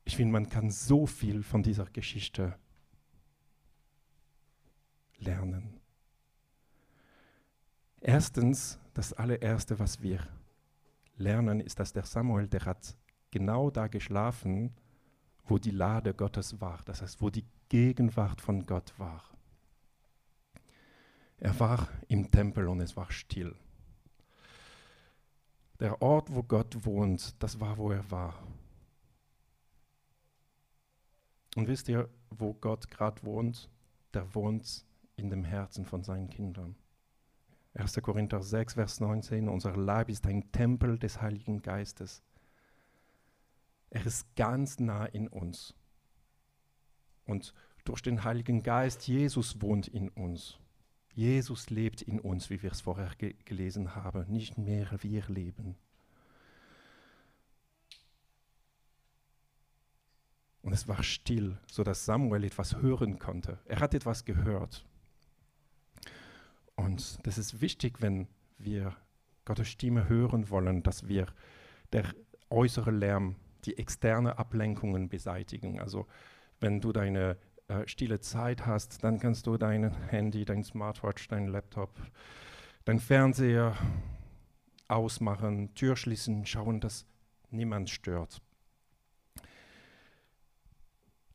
Ich 0.04 0.16
finde, 0.16 0.32
man 0.32 0.48
kann 0.48 0.70
so 0.70 1.06
viel 1.06 1.42
von 1.42 1.62
dieser 1.62 1.84
Geschichte 1.84 2.58
lernen. 5.18 5.80
Erstens, 8.00 8.78
das 8.94 9.12
allererste, 9.12 9.78
was 9.78 10.00
wir 10.02 10.20
lernen, 11.16 11.60
ist, 11.60 11.80
dass 11.80 11.92
der 11.92 12.04
Samuel, 12.04 12.48
der 12.48 12.64
hat 12.64 12.96
genau 13.30 13.70
da 13.70 13.88
geschlafen, 13.88 14.74
wo 15.44 15.58
die 15.58 15.70
Lade 15.70 16.14
Gottes 16.14 16.60
war, 16.60 16.80
das 16.84 17.02
heißt, 17.02 17.20
wo 17.20 17.30
die 17.30 17.44
Gegenwart 17.68 18.40
von 18.40 18.64
Gott 18.66 18.92
war. 18.98 19.24
Er 21.38 21.58
war 21.60 21.88
im 22.08 22.30
Tempel 22.30 22.68
und 22.68 22.80
es 22.80 22.96
war 22.96 23.10
still. 23.10 23.54
Der 25.80 26.02
Ort, 26.02 26.34
wo 26.34 26.42
Gott 26.42 26.84
wohnt, 26.84 27.40
das 27.42 27.60
war, 27.60 27.76
wo 27.78 27.92
er 27.92 28.10
war. 28.10 28.34
Und 31.54 31.68
wisst 31.68 31.88
ihr, 31.88 32.08
wo 32.30 32.54
Gott 32.54 32.90
gerade 32.90 33.22
wohnt? 33.22 33.68
Der 34.12 34.34
wohnt 34.34 34.84
in 35.18 35.30
dem 35.30 35.44
Herzen 35.44 35.84
von 35.84 36.02
seinen 36.02 36.30
Kindern. 36.30 36.76
1. 37.74 38.00
Korinther 38.02 38.42
6, 38.42 38.74
Vers 38.74 39.00
19, 39.00 39.48
unser 39.48 39.76
Leib 39.76 40.08
ist 40.08 40.26
ein 40.26 40.50
Tempel 40.52 40.98
des 40.98 41.20
Heiligen 41.20 41.62
Geistes. 41.62 42.22
Er 43.90 44.04
ist 44.04 44.34
ganz 44.36 44.80
nah 44.80 45.06
in 45.06 45.28
uns. 45.28 45.74
Und 47.24 47.54
durch 47.84 48.02
den 48.02 48.24
Heiligen 48.24 48.62
Geist, 48.62 49.06
Jesus 49.06 49.62
wohnt 49.62 49.88
in 49.88 50.08
uns. 50.08 50.58
Jesus 51.14 51.70
lebt 51.70 52.02
in 52.02 52.20
uns, 52.20 52.50
wie 52.50 52.62
wir 52.62 52.72
es 52.72 52.80
vorher 52.80 53.10
ge 53.18 53.34
gelesen 53.44 53.94
haben. 53.94 54.30
Nicht 54.30 54.58
mehr 54.58 54.88
wir 55.00 55.24
leben. 55.28 55.76
Und 60.62 60.72
es 60.72 60.86
war 60.86 61.02
still, 61.02 61.58
sodass 61.66 62.04
Samuel 62.04 62.44
etwas 62.44 62.76
hören 62.76 63.18
konnte. 63.18 63.58
Er 63.64 63.80
hat 63.80 63.94
etwas 63.94 64.24
gehört. 64.24 64.84
Und 66.78 67.26
das 67.26 67.38
ist 67.38 67.60
wichtig, 67.60 68.00
wenn 68.00 68.28
wir 68.56 68.94
Gottes 69.44 69.68
Stimme 69.68 70.08
hören 70.08 70.48
wollen, 70.48 70.84
dass 70.84 71.08
wir 71.08 71.26
der 71.92 72.04
äußere 72.50 72.92
Lärm, 72.92 73.34
die 73.64 73.76
externe 73.78 74.38
Ablenkungen 74.38 75.08
beseitigen. 75.08 75.80
Also 75.80 76.06
wenn 76.60 76.80
du 76.80 76.92
deine 76.92 77.36
äh, 77.66 77.86
stille 77.88 78.20
Zeit 78.20 78.64
hast, 78.64 79.02
dann 79.02 79.18
kannst 79.18 79.48
du 79.48 79.56
dein 79.56 79.90
Handy, 80.06 80.44
dein 80.44 80.62
Smartwatch, 80.62 81.26
dein 81.26 81.48
Laptop, 81.48 82.00
dein 82.84 83.00
Fernseher 83.00 83.76
ausmachen, 84.86 85.74
Tür 85.74 85.96
schließen, 85.96 86.46
schauen, 86.46 86.78
dass 86.78 87.06
niemand 87.50 87.90
stört. 87.90 88.40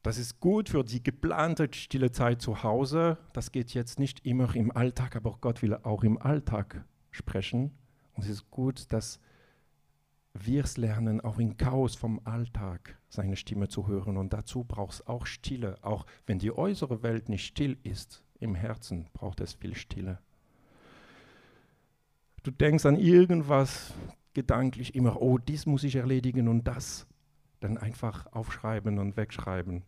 Das 0.04 0.18
ist 0.18 0.42
gut 0.42 0.68
für 0.68 0.84
die 0.84 1.02
geplante 1.02 1.70
stille 1.72 2.12
Zeit 2.12 2.42
zu 2.42 2.62
Hause. 2.62 3.18
Das 3.32 3.54
geht 3.54 3.74
jetzt 3.74 4.00
nicht 4.00 4.26
immer 4.26 4.54
im 4.54 4.76
Alltag, 4.76 5.16
aber 5.16 5.38
Gott 5.40 5.62
will 5.62 5.76
auch 5.76 6.04
im 6.04 6.22
Alltag 6.22 6.84
sprechen. 7.10 7.72
Und 8.14 8.26
es 8.26 8.30
ist 8.30 8.52
gut, 8.52 8.92
dass 8.92 9.22
wir 10.34 10.66
es 10.66 10.76
lernen, 10.76 11.22
auch 11.22 11.40
im 11.40 11.56
Chaos 11.56 11.96
vom 11.96 12.20
Alltag 12.26 13.00
seine 13.08 13.38
Stimme 13.38 13.70
zu 13.70 13.88
hören. 13.88 14.18
Und 14.18 14.34
dazu 14.34 14.66
braucht 14.66 14.96
es 14.96 15.08
auch 15.08 15.26
Stille. 15.26 15.78
Auch 15.82 16.06
wenn 16.26 16.38
die 16.38 16.52
äußere 16.52 17.02
Welt 17.02 17.30
nicht 17.30 17.46
still 17.46 17.78
ist, 17.84 18.24
im 18.42 18.56
Herzen 18.56 19.08
braucht 19.14 19.40
es 19.40 19.54
viel 19.54 19.74
Stille. 19.74 20.20
Du 22.44 22.52
denkst 22.52 22.86
an 22.86 22.98
irgendwas 22.98 23.94
gedanklich 24.34 24.96
immer, 24.96 25.22
oh, 25.22 25.38
dies 25.38 25.66
muss 25.66 25.86
ich 25.86 25.96
erledigen 25.96 26.50
und 26.50 26.66
das. 26.68 27.08
Dann 27.62 27.78
einfach 27.78 28.26
aufschreiben 28.34 29.00
und 29.00 29.16
wegschreiben. 29.16 29.84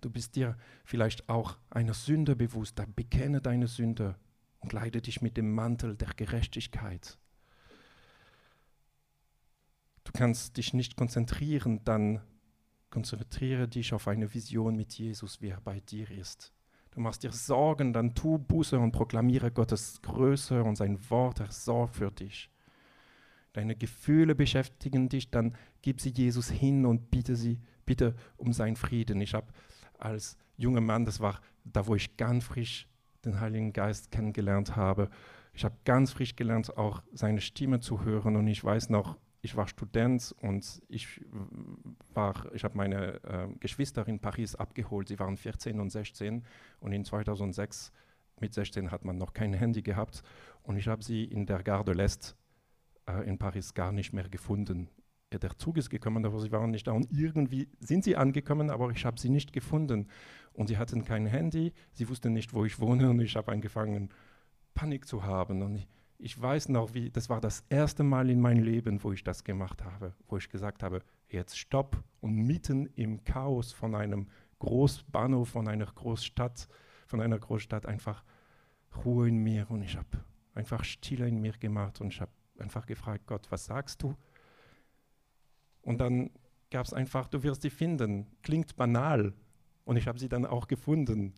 Du 0.00 0.10
bist 0.10 0.36
dir 0.36 0.56
vielleicht 0.84 1.28
auch 1.28 1.56
einer 1.70 1.94
Sünde 1.94 2.36
bewusst, 2.36 2.78
dann 2.78 2.94
bekenne 2.94 3.40
deine 3.40 3.66
Sünde 3.66 4.16
und 4.60 4.70
kleide 4.70 5.00
dich 5.00 5.22
mit 5.22 5.36
dem 5.36 5.52
Mantel 5.52 5.96
der 5.96 6.12
Gerechtigkeit. 6.14 7.18
Du 10.04 10.12
kannst 10.12 10.56
dich 10.56 10.74
nicht 10.74 10.96
konzentrieren, 10.96 11.84
dann 11.84 12.20
konzentriere 12.90 13.68
dich 13.68 13.92
auf 13.92 14.08
eine 14.08 14.32
Vision 14.34 14.74
mit 14.74 14.92
Jesus, 14.94 15.40
wie 15.40 15.48
er 15.48 15.60
bei 15.60 15.80
dir 15.80 16.10
ist. 16.10 16.52
Du 16.90 17.00
machst 17.00 17.22
dir 17.22 17.30
Sorgen, 17.30 17.92
dann 17.92 18.14
tu 18.14 18.38
Buße 18.38 18.78
und 18.78 18.90
proklamiere 18.90 19.52
Gottes 19.52 20.02
Größe 20.02 20.64
und 20.64 20.76
sein 20.76 20.98
Wort, 21.10 21.38
er 21.38 21.52
sorgt 21.52 21.96
für 21.96 22.10
dich. 22.10 22.50
Deine 23.52 23.76
Gefühle 23.76 24.34
beschäftigen 24.34 25.08
dich, 25.08 25.30
dann 25.30 25.56
gib 25.82 26.00
sie 26.00 26.10
Jesus 26.10 26.50
hin 26.50 26.86
und 26.86 27.10
bitte 27.10 27.36
sie 27.36 27.60
bitte 27.86 28.14
um 28.36 28.52
seinen 28.52 28.76
Frieden. 28.76 29.20
Ich 29.20 29.34
habe 29.34 29.52
als 30.02 30.36
junger 30.56 30.80
Mann, 30.80 31.04
das 31.04 31.20
war 31.20 31.40
da, 31.64 31.86
wo 31.86 31.94
ich 31.94 32.16
ganz 32.16 32.44
frisch 32.44 32.88
den 33.24 33.40
Heiligen 33.40 33.72
Geist 33.72 34.10
kennengelernt 34.10 34.76
habe. 34.76 35.10
Ich 35.52 35.64
habe 35.64 35.76
ganz 35.84 36.12
frisch 36.12 36.36
gelernt, 36.36 36.76
auch 36.76 37.02
seine 37.12 37.40
Stimme 37.40 37.80
zu 37.80 38.04
hören. 38.04 38.36
Und 38.36 38.46
ich 38.46 38.62
weiß 38.62 38.88
noch, 38.90 39.18
ich 39.42 39.56
war 39.56 39.68
Student 39.68 40.34
und 40.40 40.82
ich 40.88 41.20
ich 42.52 42.64
habe 42.64 42.76
meine 42.76 43.22
äh, 43.24 43.48
Geschwister 43.58 44.06
in 44.06 44.20
Paris 44.20 44.54
abgeholt. 44.54 45.08
Sie 45.08 45.18
waren 45.18 45.36
14 45.36 45.80
und 45.80 45.90
16 45.90 46.44
und 46.80 46.92
in 46.92 47.04
2006 47.04 47.92
mit 48.38 48.54
16 48.54 48.90
hat 48.90 49.04
man 49.04 49.16
noch 49.16 49.32
kein 49.32 49.52
Handy 49.52 49.82
gehabt 49.82 50.22
und 50.62 50.76
ich 50.76 50.88
habe 50.88 51.02
sie 51.02 51.24
in 51.24 51.46
der 51.46 51.62
Gare 51.62 51.84
de 51.84 51.94
l'Est 51.94 52.34
äh, 53.06 53.26
in 53.26 53.38
Paris 53.38 53.74
gar 53.74 53.92
nicht 53.92 54.12
mehr 54.12 54.28
gefunden 54.28 54.88
ja, 55.32 55.38
der 55.38 55.56
Zug 55.56 55.76
ist 55.76 55.90
gekommen, 55.90 56.24
aber 56.24 56.40
sie 56.40 56.50
waren 56.50 56.70
nicht 56.70 56.86
da. 56.86 56.92
Und 56.92 57.08
irgendwie 57.12 57.68
sind 57.78 58.04
sie 58.04 58.16
angekommen, 58.16 58.70
aber 58.70 58.90
ich 58.90 59.04
habe 59.04 59.20
sie 59.20 59.28
nicht 59.30 59.52
gefunden. 59.52 60.08
Und 60.52 60.66
sie 60.66 60.76
hatten 60.76 61.04
kein 61.04 61.26
Handy, 61.26 61.72
sie 61.92 62.08
wussten 62.08 62.32
nicht, 62.32 62.52
wo 62.52 62.64
ich 62.64 62.80
wohne 62.80 63.10
und 63.10 63.20
ich 63.20 63.36
habe 63.36 63.52
angefangen, 63.52 64.10
Panik 64.74 65.06
zu 65.06 65.22
haben. 65.22 65.62
Und 65.62 65.76
ich, 65.76 65.88
ich 66.18 66.40
weiß 66.40 66.68
noch, 66.70 66.94
wie, 66.94 67.10
das 67.10 67.28
war 67.28 67.40
das 67.40 67.64
erste 67.68 68.02
Mal 68.02 68.28
in 68.28 68.40
meinem 68.40 68.64
Leben, 68.64 69.02
wo 69.04 69.12
ich 69.12 69.22
das 69.22 69.44
gemacht 69.44 69.84
habe, 69.84 70.12
wo 70.28 70.36
ich 70.36 70.48
gesagt 70.48 70.82
habe, 70.82 71.02
jetzt 71.28 71.56
stopp. 71.58 72.02
Und 72.20 72.34
mitten 72.34 72.86
im 72.96 73.22
Chaos 73.22 73.72
von 73.72 73.94
einem 73.94 74.26
Großbahnhof, 74.58 75.48
von 75.48 75.68
einer 75.68 75.86
Großstadt, 75.86 76.68
von 77.06 77.20
einer 77.20 77.38
Großstadt 77.38 77.86
einfach 77.86 78.24
Ruhe 79.04 79.28
in 79.28 79.36
mir. 79.38 79.70
Und 79.70 79.82
ich 79.82 79.96
habe 79.96 80.08
einfach 80.54 80.82
Stille 80.82 81.28
in 81.28 81.40
mir 81.40 81.52
gemacht 81.52 82.00
und 82.00 82.08
ich 82.08 82.20
habe 82.20 82.32
einfach 82.58 82.84
gefragt, 82.86 83.26
Gott, 83.26 83.46
was 83.50 83.66
sagst 83.66 84.02
du? 84.02 84.16
Und 85.82 85.98
dann 85.98 86.30
gab 86.70 86.86
es 86.86 86.92
einfach, 86.92 87.28
du 87.28 87.42
wirst 87.42 87.62
sie 87.62 87.70
finden. 87.70 88.26
Klingt 88.42 88.76
banal. 88.76 89.32
Und 89.84 89.96
ich 89.96 90.06
habe 90.06 90.18
sie 90.18 90.28
dann 90.28 90.46
auch 90.46 90.68
gefunden. 90.68 91.34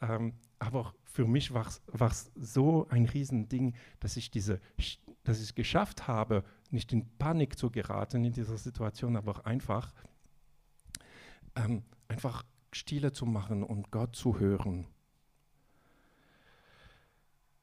Ähm, 0.00 0.34
aber 0.58 0.94
für 1.04 1.26
mich 1.26 1.52
war 1.52 1.66
es 1.66 2.30
so 2.36 2.86
ein 2.90 3.06
Riesending, 3.06 3.74
dass 4.00 4.16
ich 4.16 4.30
es 4.34 5.54
geschafft 5.54 6.06
habe, 6.06 6.44
nicht 6.70 6.92
in 6.92 7.08
Panik 7.18 7.58
zu 7.58 7.70
geraten 7.70 8.24
in 8.24 8.32
dieser 8.32 8.58
Situation, 8.58 9.16
aber 9.16 9.46
einfach, 9.46 9.92
ähm, 11.56 11.82
einfach 12.08 12.44
Stille 12.72 13.12
zu 13.12 13.26
machen 13.26 13.62
und 13.62 13.90
Gott 13.90 14.14
zu 14.14 14.38
hören. 14.38 14.86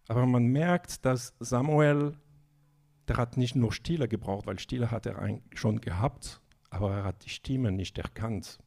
Aber 0.08 0.26
man 0.26 0.48
merkt, 0.48 1.06
dass 1.06 1.34
Samuel 1.40 2.18
der 3.08 3.18
hat 3.18 3.38
nicht 3.38 3.56
nur 3.56 3.72
Stille 3.72 4.08
gebraucht, 4.08 4.48
weil 4.48 4.60
Stille 4.60 4.91
hat 4.91 5.06
er 5.06 5.39
schon 5.54 5.82
gehabt, 5.82 6.41
aber 6.70 6.94
er 6.94 7.04
hat 7.04 7.26
die 7.26 7.30
Stimme 7.30 7.72
nicht 7.72 7.98
erkannt. 7.98 8.60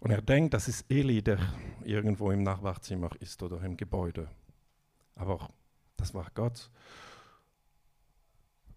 Und 0.00 0.10
er 0.10 0.22
denkt, 0.22 0.52
das 0.54 0.66
ist 0.66 0.90
Eli, 0.90 1.22
der 1.22 1.38
irgendwo 1.84 2.32
im 2.32 2.42
Nachbarzimmer 2.42 3.10
ist 3.20 3.42
oder 3.42 3.62
im 3.62 3.76
Gebäude. 3.76 4.28
Aber 5.14 5.50
das 5.96 6.12
war 6.12 6.26
Gott. 6.34 6.70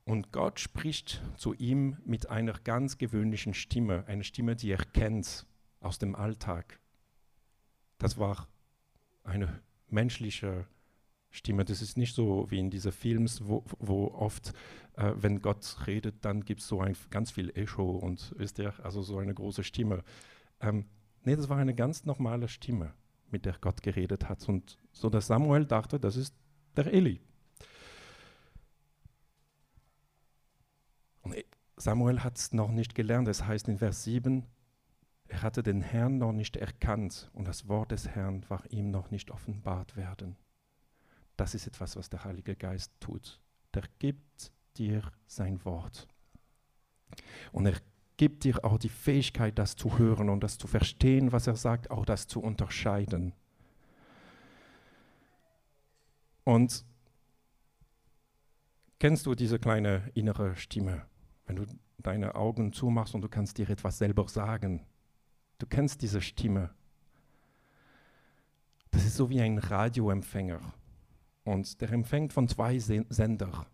Und 0.03 0.31
Gott 0.31 0.59
spricht 0.59 1.23
zu 1.35 1.55
ihm 1.55 1.97
mit 2.05 2.29
einer 2.29 2.53
ganz 2.53 2.99
gewöhnlichen 2.99 3.55
Stimme, 3.55 4.03
eine 4.05 4.23
Stimme, 4.23 4.55
die 4.55 4.69
er 4.69 4.85
kennt 4.85 5.47
aus 5.79 5.97
dem 5.97 6.15
Alltag. 6.15 6.79
Das 7.97 8.19
war 8.19 8.47
eine 9.23 9.63
menschliche 9.89 10.67
Stimme. 11.35 11.65
Das 11.65 11.81
ist 11.81 11.97
nicht 11.97 12.15
so 12.15 12.49
wie 12.49 12.59
in 12.59 12.69
diesen 12.69 12.91
Films, 12.91 13.47
wo, 13.47 13.63
wo 13.79 14.07
oft, 14.07 14.53
äh, 14.95 15.11
wenn 15.15 15.41
Gott 15.41 15.85
redet, 15.85 16.23
dann 16.23 16.43
gibt 16.43 16.61
es 16.61 16.67
so 16.67 16.81
ein 16.81 16.95
ganz 17.11 17.31
viel 17.31 17.51
Echo 17.55 17.91
und 17.91 18.33
wisst 18.37 18.59
ihr, 18.59 18.73
also 18.83 19.01
so 19.01 19.17
eine 19.17 19.33
große 19.33 19.63
Stimme. 19.63 20.03
Ähm, 20.61 20.85
nee, 21.23 21.35
das 21.35 21.49
war 21.49 21.57
eine 21.57 21.75
ganz 21.75 22.05
normale 22.05 22.47
Stimme, 22.47 22.93
mit 23.29 23.45
der 23.45 23.55
Gott 23.59 23.81
geredet 23.81 24.29
hat. 24.29 24.47
Und 24.47 24.77
so 24.91 25.09
dass 25.09 25.27
Samuel 25.27 25.65
dachte, 25.65 25.99
das 25.99 26.15
ist 26.15 26.35
der 26.75 26.87
Eli. 26.93 27.19
Und 31.21 31.35
Samuel 31.77 32.23
hat 32.23 32.37
es 32.37 32.53
noch 32.53 32.71
nicht 32.71 32.95
gelernt. 32.95 33.27
Das 33.27 33.45
heißt 33.45 33.67
in 33.67 33.79
Vers 33.79 34.03
7, 34.03 34.45
er 35.27 35.41
hatte 35.41 35.63
den 35.63 35.81
Herrn 35.81 36.17
noch 36.17 36.31
nicht 36.31 36.55
erkannt 36.55 37.29
und 37.33 37.47
das 37.47 37.67
Wort 37.67 37.91
des 37.91 38.07
Herrn 38.07 38.47
war 38.49 38.63
ihm 38.71 38.91
noch 38.91 39.09
nicht 39.11 39.31
offenbart 39.31 39.97
werden. 39.97 40.37
Das 41.37 41.53
ist 41.53 41.67
etwas, 41.67 41.95
was 41.95 42.09
der 42.09 42.23
Heilige 42.23 42.55
Geist 42.55 42.91
tut. 42.99 43.39
Der 43.73 43.83
gibt 43.99 44.51
dir 44.77 45.11
sein 45.27 45.63
Wort. 45.65 46.07
Und 47.51 47.65
er 47.65 47.75
gibt 48.17 48.43
dir 48.43 48.63
auch 48.63 48.77
die 48.77 48.89
Fähigkeit, 48.89 49.57
das 49.59 49.75
zu 49.75 49.97
hören 49.97 50.29
und 50.29 50.41
das 50.41 50.57
zu 50.57 50.67
verstehen, 50.67 51.31
was 51.31 51.47
er 51.47 51.55
sagt, 51.55 51.91
auch 51.91 52.05
das 52.05 52.27
zu 52.27 52.39
unterscheiden. 52.39 53.33
Und 56.43 56.85
kennst 58.99 59.25
du 59.25 59.35
diese 59.35 59.59
kleine 59.59 60.09
innere 60.13 60.55
Stimme, 60.55 61.05
wenn 61.47 61.57
du 61.57 61.65
deine 61.97 62.35
Augen 62.35 62.71
zumachst 62.71 63.15
und 63.15 63.21
du 63.21 63.29
kannst 63.29 63.57
dir 63.57 63.69
etwas 63.69 63.97
selber 63.97 64.27
sagen? 64.29 64.85
Du 65.57 65.65
kennst 65.65 66.01
diese 66.01 66.21
Stimme. 66.21 66.69
Das 68.91 69.05
ist 69.05 69.15
so 69.17 69.29
wie 69.29 69.41
ein 69.41 69.57
Radioempfänger. 69.57 70.61
Und 71.45 71.79
der 71.79 71.91
empfängt 71.91 72.33
von 72.33 72.47
zwei 72.49 72.77
Sen 72.79 73.05
Sender. 73.09 73.65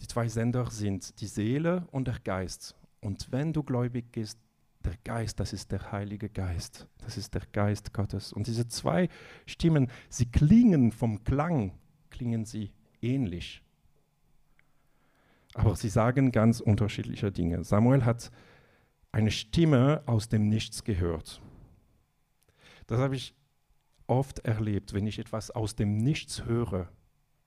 Die 0.00 0.06
zwei 0.06 0.28
Sender 0.28 0.70
sind 0.70 1.20
die 1.20 1.26
Seele 1.26 1.86
und 1.90 2.06
der 2.06 2.20
Geist. 2.20 2.76
Und 3.00 3.30
wenn 3.32 3.52
du 3.52 3.62
gläubig 3.62 4.10
bist, 4.12 4.38
der 4.84 4.94
Geist, 5.04 5.40
das 5.40 5.52
ist 5.52 5.72
der 5.72 5.90
Heilige 5.90 6.28
Geist. 6.28 6.86
Das 6.98 7.16
ist 7.16 7.34
der 7.34 7.42
Geist 7.52 7.92
Gottes. 7.92 8.32
Und 8.32 8.46
diese 8.46 8.68
zwei 8.68 9.08
Stimmen, 9.44 9.90
sie 10.08 10.26
klingen 10.26 10.92
vom 10.92 11.24
Klang, 11.24 11.72
klingen 12.10 12.44
sie 12.44 12.72
ähnlich. 13.02 13.62
Aber 15.54 15.74
sie 15.74 15.88
sagen 15.88 16.30
ganz 16.30 16.60
unterschiedliche 16.60 17.32
Dinge. 17.32 17.64
Samuel 17.64 18.04
hat 18.04 18.30
eine 19.10 19.32
Stimme 19.32 20.02
aus 20.06 20.28
dem 20.28 20.48
Nichts 20.48 20.84
gehört. 20.84 21.42
Das 22.86 23.00
habe 23.00 23.16
ich 23.16 23.34
oft 24.08 24.40
erlebt, 24.40 24.92
wenn 24.92 25.06
ich 25.06 25.18
etwas 25.18 25.50
aus 25.50 25.76
dem 25.76 25.98
Nichts 25.98 26.44
höre. 26.44 26.88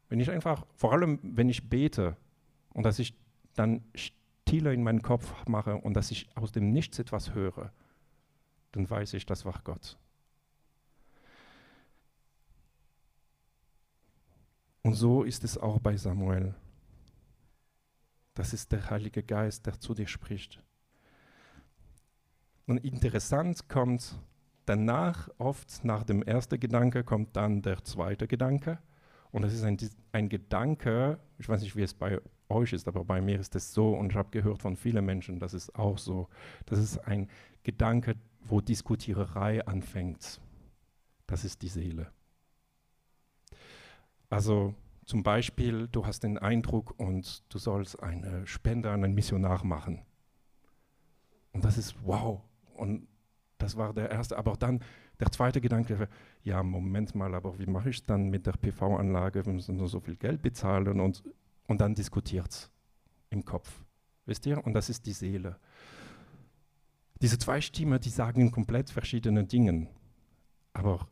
Wenn 0.08 0.20
ich 0.20 0.32
einfach, 0.32 0.66
vor 0.76 0.94
allem 0.94 1.20
wenn 1.24 1.50
ich 1.50 1.70
bete 1.70 2.16
und 2.74 2.84
dass 2.84 3.00
ich 3.00 3.16
dann 3.56 3.84
Stille 3.96 4.74
in 4.74 4.84
meinen 4.84 5.02
Kopf 5.02 5.34
mache 5.48 5.76
und 5.76 5.96
dass 5.96 6.12
ich 6.12 6.30
aus 6.36 6.52
dem 6.52 6.72
Nichts 6.72 7.00
etwas 7.00 7.34
höre, 7.34 7.74
dann 8.72 8.90
weiß 8.90 9.14
ich, 9.16 9.26
das 9.26 9.44
war 9.44 9.60
Gott. 9.64 9.98
Und 14.84 14.94
so 14.94 15.24
ist 15.24 15.44
es 15.44 15.58
auch 15.58 15.80
bei 15.80 15.96
Samuel. 15.98 16.56
Das 18.34 18.54
ist 18.54 18.72
der 18.72 18.90
Heilige 18.90 19.24
Geist, 19.24 19.66
der 19.66 19.80
zu 19.80 19.94
dir 19.94 20.08
spricht. 20.08 20.64
Und 22.66 22.78
interessant 22.78 23.68
kommt 23.68 24.18
danach, 24.66 25.30
oft 25.38 25.84
nach 25.84 26.04
dem 26.04 26.24
ersten 26.24 26.60
Gedanke, 26.60 27.04
kommt 27.04 27.36
dann 27.36 27.62
der 27.62 27.84
zweite 27.84 28.28
Gedanke. 28.28 28.80
Und 29.32 29.44
das 29.44 29.54
ist 29.54 29.64
ein, 29.64 29.78
ein 30.12 30.30
Gedanke, 30.30 31.20
ich 31.38 31.48
weiß 31.48 31.62
nicht, 31.62 31.76
wie 31.76 31.84
es 31.84 31.94
bei 31.94 32.20
euch 32.50 32.74
ist, 32.74 32.88
aber 32.88 33.06
bei 33.06 33.22
mir 33.22 33.40
ist 33.40 33.56
es 33.56 33.74
so, 33.74 33.94
und 33.94 34.12
ich 34.12 34.18
habe 34.18 34.30
gehört 34.32 34.60
von 34.60 34.76
vielen 34.76 35.06
Menschen, 35.06 35.40
das 35.40 35.54
ist 35.54 35.74
auch 35.76 35.98
so, 35.98 36.28
das 36.66 36.80
ist 36.80 36.98
ein 37.00 37.30
Gedanke, 37.64 38.16
wo 38.42 38.60
Diskutiererei 38.60 39.66
anfängt. 39.66 40.42
Das 41.28 41.46
ist 41.46 41.62
die 41.62 41.70
Seele. 41.70 42.12
Also 44.30 44.76
zum 45.06 45.24
Beispiel, 45.24 45.88
du 45.88 46.06
hast 46.06 46.24
den 46.24 46.38
Eindruck 46.38 46.98
und 47.00 47.44
du 47.54 47.58
sollst 47.58 48.02
eine 48.02 48.46
Spende 48.48 48.92
an 48.92 49.04
einen 49.04 49.14
Missionar 49.14 49.64
machen. 49.66 50.02
Und 51.54 51.66
das 51.66 51.78
ist 51.78 51.96
wow. 52.04 52.42
Und 52.76 53.08
das 53.62 53.78
war 53.78 53.94
der 53.94 54.10
erste. 54.10 54.38
Aber 54.38 54.56
dann 54.58 54.84
der 55.20 55.32
zweite 55.32 55.62
Gedanke 55.62 56.08
ja, 56.44 56.64
Moment 56.64 57.16
mal, 57.16 57.34
aber 57.36 57.58
wie 57.60 57.68
mache 57.68 57.90
ich 57.90 57.98
es 57.98 58.06
dann 58.06 58.30
mit 58.30 58.46
der 58.46 58.54
PV-Anlage? 58.54 59.46
Wir 59.46 59.54
müssen 59.54 59.78
nur 59.78 59.88
so 59.88 60.00
viel 60.00 60.16
Geld 60.16 60.42
bezahlen 60.42 61.00
und, 61.00 61.24
und 61.68 61.82
dann 61.82 61.94
diskutiert 61.94 62.50
es 62.50 62.72
im 63.30 63.46
Kopf. 63.46 63.84
Wisst 64.26 64.46
ihr? 64.46 64.64
Und 64.66 64.74
das 64.74 64.90
ist 64.90 65.06
die 65.06 65.14
Seele. 65.14 65.58
Diese 67.22 67.38
zwei 67.38 67.62
Stimmen, 67.62 68.00
die 68.00 68.10
sagen 68.10 68.52
komplett 68.52 68.90
verschiedene 68.90 69.44
Dinge. 69.44 69.88
Aber 70.74 71.08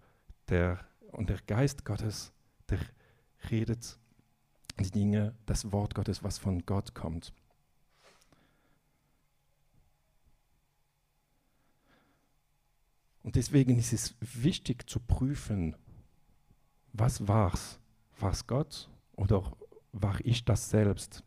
der, 0.47 0.79
und 1.11 1.29
der 1.29 1.39
Geist 1.45 1.85
Gottes, 1.85 2.31
der 2.69 2.79
redet 3.51 3.99
die 4.79 4.91
Dinge, 4.91 5.35
das 5.45 5.71
Wort 5.71 5.93
Gottes, 5.93 6.23
was 6.23 6.37
von 6.37 6.65
Gott 6.65 6.95
kommt. 6.95 7.33
Und 13.23 13.35
deswegen 13.35 13.77
ist 13.77 13.93
es 13.93 14.15
wichtig 14.19 14.89
zu 14.89 14.99
prüfen, 14.99 15.75
was 16.93 17.27
war's? 17.27 17.79
War 18.19 18.31
es 18.31 18.47
Gott 18.47 18.89
oder 19.15 19.43
war 19.91 20.17
ich 20.23 20.45
das 20.45 20.69
selbst? 20.69 21.23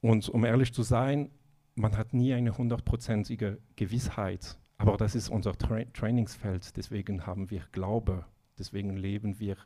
Und 0.00 0.28
um 0.28 0.44
ehrlich 0.44 0.72
zu 0.72 0.82
sein, 0.82 1.30
man 1.74 1.96
hat 1.96 2.14
nie 2.14 2.32
eine 2.32 2.56
hundertprozentige 2.56 3.58
Gewissheit, 3.76 4.58
aber 4.78 4.96
das 4.96 5.14
ist 5.14 5.28
unser 5.28 5.56
Tra 5.56 5.84
Trainingsfeld, 5.92 6.76
deswegen 6.76 7.26
haben 7.26 7.50
wir 7.50 7.62
Glaube, 7.72 8.24
deswegen 8.58 8.96
leben 8.96 9.38
wir 9.38 9.56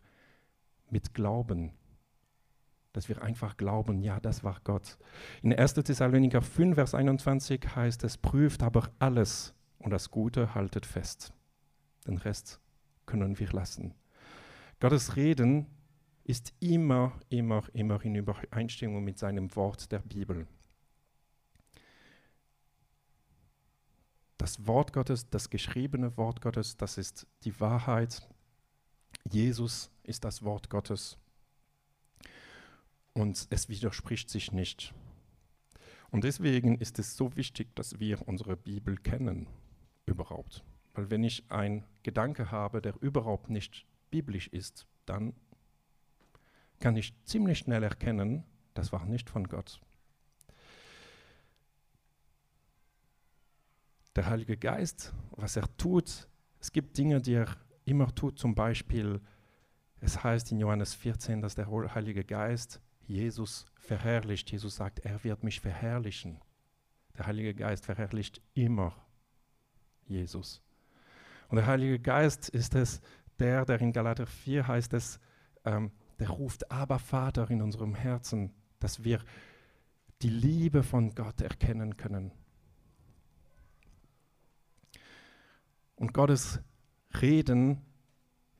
mit 0.90 1.14
Glauben, 1.14 1.72
dass 2.92 3.09
wir 3.09 3.22
einfach 3.22 3.57
glauben, 3.57 4.03
ja, 4.03 4.18
das 4.18 4.42
war 4.42 4.61
Gott. 4.64 4.98
In 5.42 5.55
1. 5.55 5.74
Thessaloniker 5.74 6.42
5, 6.42 6.74
Vers 6.74 6.94
21 6.94 7.76
heißt 7.76 8.05
es, 8.05 8.18
prüft 8.18 8.62
aber 8.62 8.90
alles, 8.98 9.55
und 9.80 9.90
das 9.90 10.10
Gute 10.10 10.54
haltet 10.54 10.86
fest. 10.86 11.32
Den 12.06 12.18
Rest 12.18 12.60
können 13.06 13.38
wir 13.38 13.50
lassen. 13.52 13.94
Gottes 14.78 15.16
Reden 15.16 15.66
ist 16.24 16.54
immer, 16.60 17.18
immer, 17.28 17.62
immer 17.72 18.02
in 18.04 18.14
Übereinstimmung 18.14 19.02
mit 19.02 19.18
seinem 19.18 19.54
Wort 19.56 19.90
der 19.90 19.98
Bibel. 19.98 20.46
Das 24.38 24.66
Wort 24.66 24.92
Gottes, 24.92 25.28
das 25.28 25.50
geschriebene 25.50 26.16
Wort 26.16 26.40
Gottes, 26.40 26.76
das 26.76 26.96
ist 26.96 27.26
die 27.44 27.58
Wahrheit. 27.60 28.26
Jesus 29.30 29.90
ist 30.02 30.24
das 30.24 30.42
Wort 30.42 30.70
Gottes 30.70 31.18
und 33.12 33.46
es 33.50 33.68
widerspricht 33.68 34.30
sich 34.30 34.52
nicht. 34.52 34.94
Und 36.10 36.24
deswegen 36.24 36.78
ist 36.78 36.98
es 36.98 37.16
so 37.16 37.36
wichtig, 37.36 37.74
dass 37.76 38.00
wir 38.00 38.26
unsere 38.26 38.56
Bibel 38.56 38.96
kennen 38.96 39.46
überhaupt. 40.11 40.64
Weil 40.94 41.11
wenn 41.11 41.25
ich 41.25 41.51
einen 41.51 41.85
Gedanke 42.03 42.51
habe, 42.51 42.83
der 42.83 43.01
überhaupt 43.01 43.51
nicht 43.51 43.87
biblisch 44.11 44.49
ist, 44.49 44.87
dann 45.07 45.35
kann 46.81 46.96
ich 46.96 47.14
ziemlich 47.25 47.59
schnell 47.59 47.83
erkennen, 47.83 48.44
das 48.75 48.92
war 48.92 49.05
nicht 49.05 49.31
von 49.31 49.46
Gott. 49.49 49.81
Der 54.16 54.27
Heilige 54.27 54.57
Geist, 54.57 55.14
was 55.33 55.57
er 55.57 55.77
tut, 55.77 56.29
es 56.59 56.73
gibt 56.73 56.99
Dinge, 56.99 57.20
die 57.20 57.35
er 57.35 57.57
immer 57.85 58.14
tut, 58.14 58.38
zum 58.38 58.55
Beispiel, 58.55 59.20
es 60.01 60.23
heißt 60.23 60.53
in 60.53 60.59
Johannes 60.59 60.94
14, 60.94 61.40
dass 61.40 61.55
der 61.55 61.68
Heilige 61.94 62.25
Geist 62.25 62.81
Jesus 63.07 63.66
verherrlicht. 63.77 64.51
Jesus 64.51 64.77
sagt, 64.77 65.01
er 65.01 65.23
wird 65.25 65.42
mich 65.42 65.61
verherrlichen. 65.61 66.40
Der 67.18 67.27
Heilige 67.27 67.55
Geist 67.55 67.85
verherrlicht 67.85 68.40
immer 68.55 68.94
Jesus. 70.06 70.62
Und 71.48 71.56
der 71.56 71.66
Heilige 71.66 71.98
Geist 71.98 72.48
ist 72.48 72.74
es, 72.74 73.00
der, 73.38 73.64
der 73.64 73.80
in 73.80 73.92
Galater 73.92 74.26
4 74.26 74.68
heißt 74.68 74.92
es, 74.94 75.18
ähm, 75.64 75.90
der 76.18 76.28
ruft 76.28 76.70
aber 76.70 76.98
Vater 76.98 77.50
in 77.50 77.62
unserem 77.62 77.94
Herzen, 77.94 78.52
dass 78.78 79.04
wir 79.04 79.20
die 80.22 80.28
Liebe 80.28 80.82
von 80.82 81.14
Gott 81.14 81.40
erkennen 81.40 81.96
können. 81.96 82.32
Und 85.96 86.12
Gottes 86.12 86.60
Reden 87.20 87.82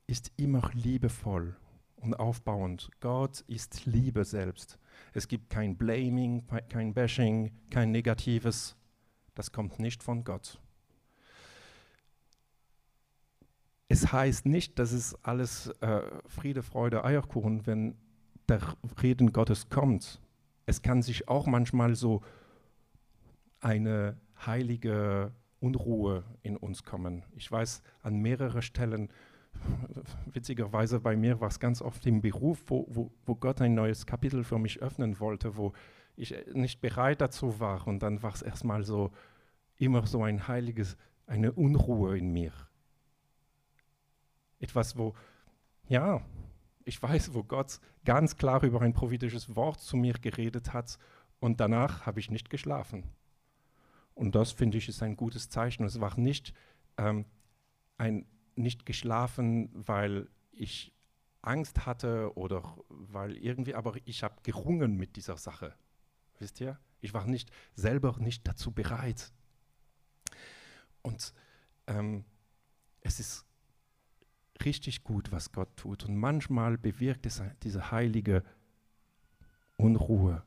ist 0.07 0.33
immer 0.37 0.71
liebevoll 0.75 1.57
und 1.97 2.15
aufbauend. 2.15 2.91
Gott 3.01 3.41
ist 3.47 3.87
Liebe 3.87 4.25
selbst. 4.25 4.79
Es 5.13 5.29
gibt 5.29 5.51
kein 5.51 5.77
Blaming, 5.77 6.47
kein 6.69 6.93
Bashing, 6.95 7.53
kein 7.71 7.91
Negatives. 7.91 8.77
Das 9.35 9.53
kommt 9.53 9.79
nicht 9.79 10.03
von 10.03 10.25
Gott. 10.25 10.61
Es 13.91 14.13
heißt 14.13 14.47
nicht, 14.47 14.79
dass 14.79 14.93
es 14.93 15.17
alles 15.25 15.67
äh, 15.81 16.03
Friede, 16.29 16.63
Freude, 16.63 17.05
Eierkuchen, 17.05 17.67
wenn 17.67 17.97
der 18.49 18.61
Reden 19.03 19.33
Gottes 19.33 19.69
kommt. 19.69 20.21
Es 20.65 20.81
kann 20.81 21.03
sich 21.03 21.29
auch 21.29 21.47
manchmal 21.49 21.97
so 21.97 22.23
eine 23.59 24.17
heilige 24.47 25.33
Unruhe 25.59 26.23
in 26.43 26.57
uns 26.57 26.85
kommen. 26.85 27.25
Ich 27.35 27.51
weiß 27.51 27.83
an 28.03 28.21
mehreren 28.23 28.63
Stellen, 28.63 29.09
witzigerweise 30.27 31.01
bei 31.01 31.17
mir 31.17 31.41
war 31.41 31.49
es 31.49 31.59
ganz 31.59 31.83
oft 31.83 32.07
im 32.07 32.21
Beruf, 32.21 32.63
wo, 32.69 32.87
wo, 32.89 33.11
wo 33.27 33.35
Gott 33.35 33.61
ein 33.61 33.75
neues 33.75 34.07
Kapitel 34.07 34.45
für 34.45 34.61
mich 34.61 34.81
öffnen 34.81 35.19
wollte, 35.19 35.57
wo 35.57 35.73
ich 36.15 36.33
nicht 36.55 36.81
bereit 36.81 37.21
dazu 37.21 37.59
war. 37.59 37.89
Und 37.89 38.05
dann 38.05 38.23
war 38.23 38.35
es 38.35 38.43
erstmal 38.43 38.85
so, 38.85 39.11
immer 39.79 40.07
so 40.07 40.23
ein 40.23 40.47
heiliges, 40.47 40.97
eine 41.27 41.51
Unruhe 41.51 42.17
in 42.17 42.33
mir. 42.33 42.53
Etwas, 44.61 44.97
wo, 44.97 45.15
ja, 45.89 46.23
ich 46.85 47.03
weiß, 47.03 47.35
wo 47.35 47.43
Gott 47.43 47.81
ganz 48.05 48.37
klar 48.37 48.63
über 48.63 48.81
ein 48.81 48.93
prophetisches 48.93 49.57
Wort 49.57 49.81
zu 49.81 49.97
mir 49.97 50.15
geredet 50.15 50.73
hat 50.73 50.99
und 51.41 51.61
danach 51.61 52.07
habe 52.07 52.21
ich 52.21 52.31
nicht 52.31 52.51
geschlafen. 52.51 53.05
Und 54.15 54.35
das 54.35 54.53
finde 54.53 54.79
ich 54.79 54.89
ist 54.89 55.03
ein 55.03 55.17
gutes 55.17 55.49
Zeichen. 55.49 55.85
Es 55.85 56.01
war 56.01 56.19
nicht 56.19 56.53
ähm, 56.99 57.25
ein 57.97 58.27
nicht 58.55 58.85
geschlafen, 58.85 59.71
weil 59.73 60.29
ich 60.53 60.93
Angst 61.43 61.87
hatte 61.87 62.37
oder 62.37 62.77
weil 62.89 63.37
irgendwie, 63.37 63.75
aber 63.75 63.95
ich 64.05 64.23
habe 64.23 64.43
gerungen 64.43 64.97
mit 64.97 65.17
dieser 65.17 65.37
Sache. 65.37 65.75
Wisst 66.39 66.61
ihr? 66.61 66.79
Ich 67.01 67.15
war 67.15 67.27
nicht 67.27 67.51
selber 67.75 68.17
nicht 68.19 68.47
dazu 68.47 68.73
bereit. 68.73 69.33
Und 71.03 71.33
ähm, 71.87 72.25
es 73.01 73.21
ist 73.21 73.47
richtig 74.65 75.05
gut, 75.05 75.33
was 75.33 75.53
Gott 75.53 75.77
tut. 75.77 76.05
Und 76.05 76.17
manchmal 76.17 76.79
bewirkt 76.79 77.27
es 77.27 77.43
diese 77.63 77.91
heilige 77.91 78.43
Unruhe. 79.77 80.43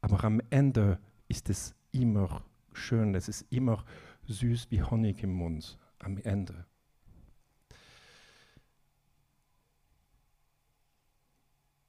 Aber 0.00 0.22
am 0.24 0.40
Ende 0.50 0.98
ist 1.28 1.48
es 1.50 1.74
immer 1.92 2.44
schön, 2.72 3.14
es 3.14 3.28
ist 3.28 3.46
immer 3.50 3.84
süß 4.26 4.70
wie 4.70 4.82
Honig 4.82 5.22
im 5.22 5.32
Mund. 5.32 5.78
Am 5.98 6.18
Ende. 6.18 6.66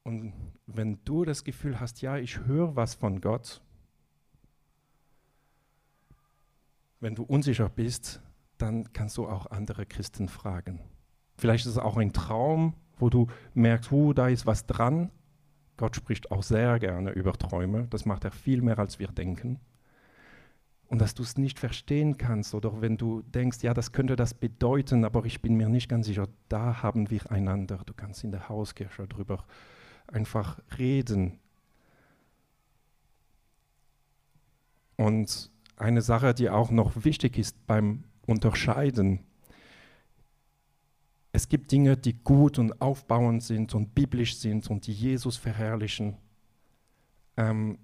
Und 0.03 0.33
wenn 0.67 1.03
du 1.03 1.25
das 1.25 1.43
Gefühl 1.43 1.79
hast, 1.79 2.01
ja, 2.01 2.17
ich 2.17 2.39
höre 2.45 2.75
was 2.75 2.93
von 2.93 3.21
Gott, 3.21 3.61
wenn 6.99 7.15
du 7.15 7.23
unsicher 7.23 7.69
bist, 7.69 8.21
dann 8.57 8.93
kannst 8.93 9.17
du 9.17 9.27
auch 9.27 9.47
andere 9.47 9.85
Christen 9.85 10.27
fragen. 10.27 10.79
Vielleicht 11.37 11.65
ist 11.65 11.73
es 11.73 11.77
auch 11.77 11.97
ein 11.97 12.13
Traum, 12.13 12.73
wo 12.97 13.09
du 13.09 13.27
merkst, 13.53 13.91
uh, 13.91 14.13
da 14.13 14.27
ist 14.27 14.45
was 14.45 14.65
dran. 14.65 15.11
Gott 15.77 15.95
spricht 15.95 16.31
auch 16.31 16.43
sehr 16.43 16.79
gerne 16.79 17.11
über 17.11 17.33
Träume. 17.33 17.87
Das 17.89 18.05
macht 18.05 18.23
er 18.23 18.31
viel 18.31 18.61
mehr, 18.61 18.79
als 18.79 18.99
wir 18.99 19.07
denken. 19.07 19.59
Und 20.87 21.01
dass 21.01 21.15
du 21.15 21.23
es 21.23 21.37
nicht 21.37 21.59
verstehen 21.59 22.17
kannst 22.17 22.53
oder 22.53 22.79
wenn 22.79 22.95
du 22.95 23.21
denkst, 23.23 23.63
ja, 23.63 23.73
das 23.73 23.91
könnte 23.91 24.15
das 24.15 24.33
bedeuten, 24.33 25.03
aber 25.03 25.25
ich 25.25 25.41
bin 25.41 25.55
mir 25.55 25.67
nicht 25.67 25.89
ganz 25.89 26.05
sicher, 26.05 26.27
da 26.47 26.83
haben 26.83 27.09
wir 27.09 27.31
einander. 27.31 27.81
Du 27.85 27.93
kannst 27.93 28.23
in 28.23 28.31
der 28.31 28.49
Hauskirche 28.49 29.07
darüber 29.07 29.45
einfach 30.07 30.59
reden. 30.77 31.39
Und 34.95 35.51
eine 35.75 36.01
Sache, 36.01 36.33
die 36.33 36.49
auch 36.49 36.71
noch 36.71 37.03
wichtig 37.03 37.37
ist 37.37 37.65
beim 37.65 38.03
Unterscheiden. 38.25 39.25
Es 41.35 41.49
gibt 41.49 41.69
Dinge, 41.73 41.97
die 41.97 42.13
gut 42.13 42.57
und 42.59 42.81
aufbauend 42.81 43.43
sind 43.43 43.75
und 43.75 43.93
biblisch 43.93 44.37
sind 44.37 44.69
und 44.69 44.87
die 44.87 44.93
Jesus 44.93 45.35
verherrlichen. 45.35 46.15
Ähm, 47.35 47.77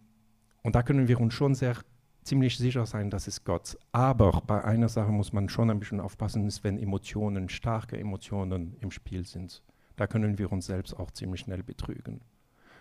und 0.64 0.76
da 0.76 0.84
können 0.84 1.10
wir 1.10 1.20
uns 1.20 1.34
schon 1.34 1.54
sehr 1.54 1.76
ziemlich 2.24 2.58
sicher 2.58 2.86
sein, 2.86 3.10
das 3.10 3.28
ist 3.28 3.44
Gott. 3.44 3.78
Aber 3.92 4.42
bei 4.48 4.64
einer 4.64 4.88
Sache 4.88 5.12
muss 5.12 5.34
man 5.34 5.50
schon 5.50 5.70
ein 5.70 5.80
bisschen 5.80 6.00
aufpassen, 6.00 6.48
ist, 6.48 6.64
wenn 6.64 6.78
Emotionen, 6.78 7.50
starke 7.50 7.98
Emotionen 7.98 8.78
im 8.80 8.90
Spiel 8.90 9.26
sind. 9.26 9.62
Da 9.98 10.08
können 10.08 10.38
wir 10.38 10.50
uns 10.52 10.68
selbst 10.68 10.98
auch 10.98 11.12
ziemlich 11.12 11.42
schnell 11.42 11.62
betrügen. 11.62 12.22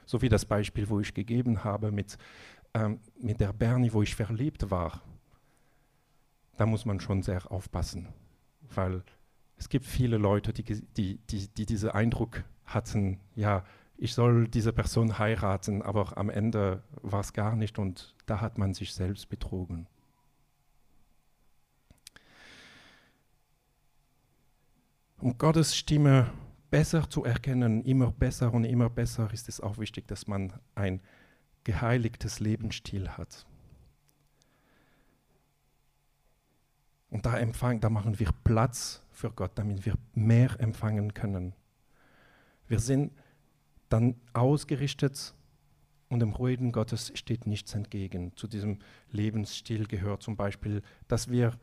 So 0.06 0.22
wie 0.22 0.28
das 0.28 0.44
Beispiel, 0.44 0.88
wo 0.88 1.00
ich 1.00 1.14
gegeben 1.14 1.64
habe 1.64 1.90
mit, 1.90 2.16
ähm, 2.74 3.00
mit 3.20 3.40
der 3.40 3.52
Bernie, 3.52 3.92
wo 3.92 4.02
ich 4.02 4.14
verliebt 4.14 4.70
war 4.70 5.02
da 6.60 6.66
muss 6.66 6.84
man 6.84 7.00
schon 7.00 7.22
sehr 7.22 7.50
aufpassen, 7.50 8.08
weil 8.74 9.02
es 9.60 9.68
gibt 9.68 9.84
viele 9.84 10.16
Leute, 10.16 10.54
die, 10.54 10.64
die, 10.64 11.18
die, 11.18 11.48
die 11.48 11.66
diesen 11.66 11.90
Eindruck 11.90 12.44
hatten, 12.64 13.20
ja, 13.36 13.62
ich 13.98 14.14
soll 14.14 14.48
diese 14.48 14.72
Person 14.72 15.18
heiraten, 15.18 15.82
aber 15.82 16.16
am 16.16 16.30
Ende 16.30 16.82
war 17.02 17.20
es 17.20 17.34
gar 17.34 17.54
nicht 17.56 17.78
und 17.78 18.14
da 18.24 18.40
hat 18.40 18.56
man 18.56 18.72
sich 18.72 18.94
selbst 18.94 19.28
betrogen. 19.28 19.86
Um 25.18 25.36
Gottes 25.36 25.76
Stimme 25.76 26.32
besser 26.70 27.10
zu 27.10 27.24
erkennen, 27.24 27.84
immer 27.84 28.10
besser 28.12 28.54
und 28.54 28.64
immer 28.64 28.88
besser, 28.88 29.30
ist 29.30 29.50
es 29.50 29.60
auch 29.60 29.76
wichtig, 29.76 30.08
dass 30.08 30.26
man 30.26 30.54
ein 30.74 31.02
geheiligtes 31.64 32.40
Lebensstil 32.40 33.10
hat. 33.10 33.44
Und 37.10 37.26
da, 37.26 37.36
empfang, 37.36 37.80
da 37.80 37.90
machen 37.90 38.18
wir 38.18 38.30
Platz 38.44 39.02
für 39.10 39.30
Gott, 39.30 39.52
damit 39.56 39.84
wir 39.84 39.94
mehr 40.14 40.58
empfangen 40.60 41.12
können. 41.12 41.54
Wir 42.68 42.78
sind 42.78 43.12
dann 43.88 44.14
ausgerichtet 44.32 45.34
und 46.08 46.20
dem 46.20 46.30
Ruhigen 46.30 46.70
Gottes 46.70 47.12
steht 47.14 47.46
nichts 47.46 47.74
entgegen. 47.74 48.34
Zu 48.36 48.46
diesem 48.46 48.78
Lebensstil 49.10 49.86
gehört 49.86 50.22
zum 50.22 50.36
Beispiel, 50.36 50.82
dass 51.08 51.28
wir 51.28 51.58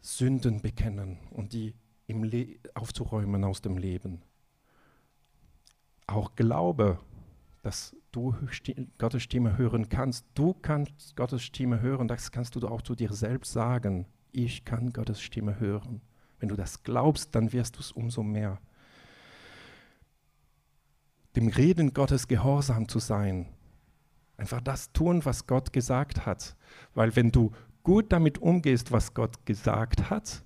Sünden 0.00 0.62
bekennen 0.62 1.18
und 1.30 1.52
die 1.52 1.74
aufzuräumen 2.74 3.44
aus 3.44 3.62
dem 3.62 3.78
Leben. 3.78 4.22
Auch 6.06 6.36
Glaube, 6.36 7.00
dass 7.62 7.96
du 8.12 8.36
Gottes 8.98 9.22
Stimme 9.22 9.56
hören 9.56 9.88
kannst. 9.88 10.26
Du 10.34 10.52
kannst 10.54 11.16
Gottes 11.16 11.42
Stimme 11.42 11.80
hören, 11.80 12.06
das 12.06 12.30
kannst 12.30 12.54
du 12.54 12.68
auch 12.68 12.82
zu 12.82 12.94
dir 12.94 13.12
selbst 13.12 13.52
sagen 13.52 14.06
ich 14.32 14.64
kann 14.64 14.92
Gottes 14.92 15.20
Stimme 15.20 15.60
hören. 15.60 16.00
Wenn 16.38 16.48
du 16.48 16.56
das 16.56 16.82
glaubst, 16.82 17.34
dann 17.34 17.52
wirst 17.52 17.76
du 17.76 17.80
es 17.80 17.92
umso 17.92 18.22
mehr. 18.22 18.58
Dem 21.36 21.48
Reden 21.48 21.94
Gottes 21.94 22.26
gehorsam 22.28 22.88
zu 22.88 22.98
sein. 22.98 23.48
Einfach 24.36 24.60
das 24.60 24.92
tun, 24.92 25.24
was 25.24 25.46
Gott 25.46 25.72
gesagt 25.72 26.26
hat. 26.26 26.56
Weil 26.94 27.14
wenn 27.14 27.30
du 27.30 27.52
gut 27.82 28.12
damit 28.12 28.38
umgehst, 28.38 28.92
was 28.92 29.14
Gott 29.14 29.46
gesagt 29.46 30.10
hat, 30.10 30.44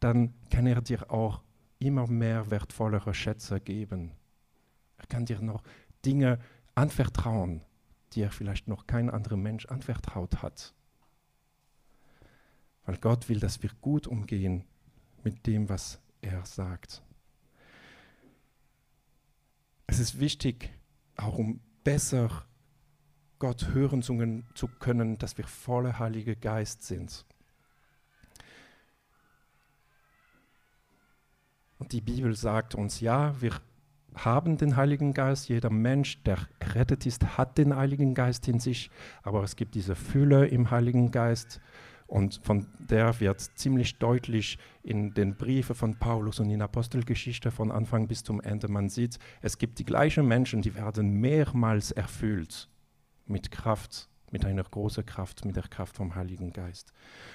dann 0.00 0.34
kann 0.50 0.66
er 0.66 0.80
dir 0.80 1.10
auch 1.10 1.42
immer 1.78 2.06
mehr 2.06 2.50
wertvollere 2.50 3.14
Schätze 3.14 3.60
geben. 3.60 4.12
Er 4.96 5.06
kann 5.06 5.26
dir 5.26 5.40
noch 5.40 5.62
Dinge 6.04 6.38
anvertrauen, 6.74 7.62
die 8.12 8.22
er 8.22 8.30
vielleicht 8.30 8.68
noch 8.68 8.86
kein 8.86 9.10
anderer 9.10 9.36
Mensch 9.36 9.66
anvertraut 9.66 10.42
hat. 10.42 10.74
Weil 12.90 12.98
Gott 12.98 13.28
will, 13.28 13.38
dass 13.38 13.62
wir 13.62 13.70
gut 13.80 14.08
umgehen 14.08 14.64
mit 15.22 15.46
dem, 15.46 15.68
was 15.68 16.00
er 16.22 16.44
sagt. 16.44 17.04
Es 19.86 20.00
ist 20.00 20.18
wichtig, 20.18 20.72
auch 21.14 21.38
um 21.38 21.60
besser 21.84 22.44
Gott 23.38 23.68
hören 23.68 24.02
zu 24.02 24.66
können, 24.80 25.18
dass 25.18 25.38
wir 25.38 25.46
voller 25.46 26.00
Heiliger 26.00 26.34
Geist 26.34 26.82
sind. 26.82 27.24
Und 31.78 31.92
die 31.92 32.00
Bibel 32.00 32.34
sagt 32.34 32.74
uns, 32.74 32.98
ja, 32.98 33.40
wir 33.40 33.52
haben 34.16 34.56
den 34.56 34.74
Heiligen 34.74 35.14
Geist. 35.14 35.48
Jeder 35.48 35.70
Mensch, 35.70 36.24
der 36.24 36.38
errettet 36.58 37.06
ist, 37.06 37.38
hat 37.38 37.56
den 37.56 37.76
Heiligen 37.76 38.14
Geist 38.14 38.48
in 38.48 38.58
sich. 38.58 38.90
Aber 39.22 39.44
es 39.44 39.54
gibt 39.54 39.76
diese 39.76 39.94
Fülle 39.94 40.48
im 40.48 40.72
Heiligen 40.72 41.12
Geist. 41.12 41.60
Und 42.10 42.40
von 42.42 42.66
der 42.80 43.20
wird 43.20 43.40
ziemlich 43.40 44.00
deutlich 44.00 44.58
in 44.82 45.14
den 45.14 45.36
Briefen 45.36 45.76
von 45.76 45.94
Paulus 45.94 46.40
und 46.40 46.50
in 46.50 46.60
Apostelgeschichte 46.60 47.52
von 47.52 47.70
Anfang 47.70 48.08
bis 48.08 48.24
zum 48.24 48.40
Ende. 48.40 48.66
Man 48.66 48.88
sieht, 48.88 49.20
es 49.42 49.58
gibt 49.58 49.78
die 49.78 49.84
gleichen 49.84 50.26
Menschen, 50.26 50.60
die 50.60 50.74
werden 50.74 51.20
mehrmals 51.20 51.92
erfüllt 51.92 52.68
mit 53.26 53.52
Kraft, 53.52 54.08
mit 54.32 54.44
einer 54.44 54.64
großen 54.64 55.06
Kraft, 55.06 55.44
mit 55.44 55.54
der 55.54 55.68
Kraft 55.68 55.94
vom 55.94 56.16
Heiligen 56.16 56.52
Geist. 56.52 56.92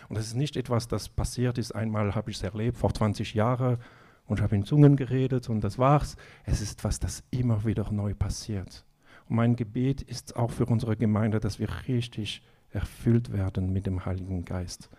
Und 0.09 0.17
das 0.17 0.27
ist 0.27 0.35
nicht 0.35 0.57
etwas, 0.57 0.89
das 0.89 1.07
passiert 1.07 1.57
ist. 1.57 1.73
Einmal 1.73 2.13
habe 2.13 2.29
ich 2.29 2.35
es 2.35 2.43
erlebt, 2.43 2.77
vor 2.77 2.93
20 2.93 3.33
Jahren, 3.33 3.77
und 4.25 4.41
habe 4.41 4.57
in 4.57 4.65
Zungen 4.65 4.97
geredet 4.97 5.49
und 5.49 5.61
das 5.61 5.79
war's. 5.79 6.17
Es 6.43 6.59
ist 6.59 6.83
was, 6.83 6.99
das 6.99 7.23
immer 7.31 7.63
wieder 7.63 7.89
neu 7.93 8.13
passiert. 8.13 8.85
Und 9.29 9.37
mein 9.37 9.55
Gebet 9.55 10.01
ist 10.01 10.35
auch 10.35 10.51
für 10.51 10.65
unsere 10.65 10.97
Gemeinde, 10.97 11.39
dass 11.39 11.59
wir 11.59 11.69
richtig 11.87 12.41
erfüllt 12.75 13.31
werden 13.31 13.73
mit 13.73 13.85
dem 13.85 14.05
Heiligen 14.05 14.45
Geist. 14.45 14.89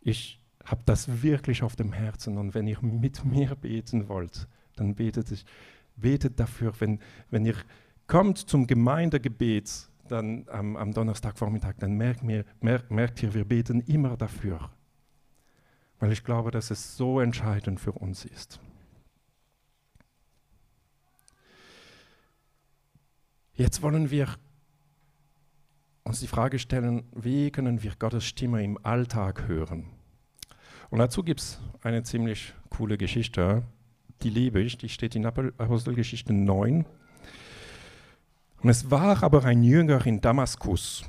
Ich 0.00 0.40
habe 0.64 0.82
das 0.86 1.22
wirklich 1.22 1.62
auf 1.62 1.76
dem 1.76 1.92
Herzen 1.92 2.38
und 2.38 2.54
wenn 2.54 2.66
ihr 2.66 2.78
mit 2.80 3.24
mir 3.24 3.54
beten 3.54 4.08
wollt, 4.08 4.46
dann 4.76 4.94
betet, 4.94 5.30
ich, 5.32 5.44
betet 5.96 6.38
dafür. 6.38 6.72
Wenn, 6.78 7.00
wenn 7.30 7.44
ihr 7.44 7.56
kommt 8.06 8.38
zum 8.38 8.66
Gemeindegebet 8.66 9.88
dann 10.08 10.46
am, 10.48 10.76
am 10.76 10.92
Donnerstagvormittag, 10.92 11.74
dann 11.78 11.94
merkt, 11.94 12.22
mir, 12.22 12.44
merkt, 12.60 12.90
merkt 12.90 13.22
ihr, 13.22 13.34
wir 13.34 13.44
beten 13.44 13.80
immer 13.82 14.16
dafür, 14.16 14.70
weil 15.98 16.12
ich 16.12 16.24
glaube, 16.24 16.50
dass 16.50 16.70
es 16.70 16.96
so 16.96 17.20
entscheidend 17.20 17.80
für 17.80 17.92
uns 17.92 18.24
ist. 18.24 18.60
Jetzt 23.54 23.82
wollen 23.82 24.10
wir 24.10 24.28
uns 26.08 26.20
die 26.20 26.26
Frage 26.26 26.58
stellen, 26.58 27.04
wie 27.14 27.50
können 27.50 27.82
wir 27.82 27.92
Gottes 27.98 28.24
Stimme 28.24 28.64
im 28.64 28.78
Alltag 28.82 29.46
hören? 29.46 29.90
Und 30.88 31.00
dazu 31.00 31.22
gibt 31.22 31.40
es 31.40 31.60
eine 31.82 32.02
ziemlich 32.02 32.54
coole 32.70 32.96
Geschichte, 32.96 33.62
die 34.22 34.30
liebe 34.30 34.60
ich, 34.60 34.78
die 34.78 34.88
steht 34.88 35.14
in 35.14 35.26
Apostelgeschichte 35.26 36.32
9. 36.32 36.86
Und 38.62 38.68
es 38.70 38.90
war 38.90 39.22
aber 39.22 39.44
ein 39.44 39.62
Jünger 39.62 40.04
in 40.06 40.22
Damaskus 40.22 41.04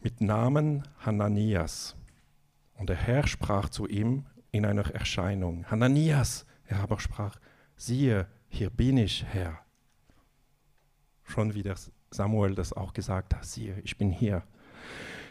mit 0.00 0.20
Namen 0.20 0.86
Hananias. 1.00 1.96
Und 2.78 2.88
der 2.88 2.96
Herr 2.96 3.26
sprach 3.26 3.68
zu 3.68 3.88
ihm 3.88 4.26
in 4.52 4.64
einer 4.64 4.88
Erscheinung, 4.94 5.68
Hananias, 5.68 6.46
er 6.66 6.80
aber 6.80 7.00
sprach, 7.00 7.36
siehe, 7.76 8.28
hier 8.48 8.70
bin 8.70 8.96
ich, 8.96 9.24
Herr. 9.24 9.58
Schon 11.24 11.54
wieder 11.54 11.74
Samuel 12.10 12.54
das 12.54 12.72
auch 12.72 12.92
gesagt 12.92 13.34
hat, 13.34 13.44
siehe, 13.44 13.80
ich 13.84 13.96
bin 13.96 14.10
hier. 14.10 14.42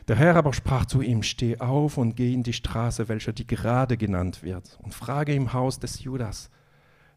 Der 0.07 0.15
Herr 0.17 0.35
aber 0.35 0.53
sprach 0.53 0.85
zu 0.85 1.01
ihm, 1.01 1.23
steh 1.23 1.59
auf 1.59 1.97
und 1.97 2.15
geh 2.15 2.33
in 2.33 2.43
die 2.43 2.53
Straße, 2.53 3.07
welche 3.09 3.33
die 3.33 3.47
gerade 3.47 3.97
genannt 3.97 4.43
wird, 4.43 4.77
und 4.83 4.93
frage 4.93 5.33
im 5.33 5.53
Haus 5.53 5.79
des 5.79 6.03
Judas 6.03 6.51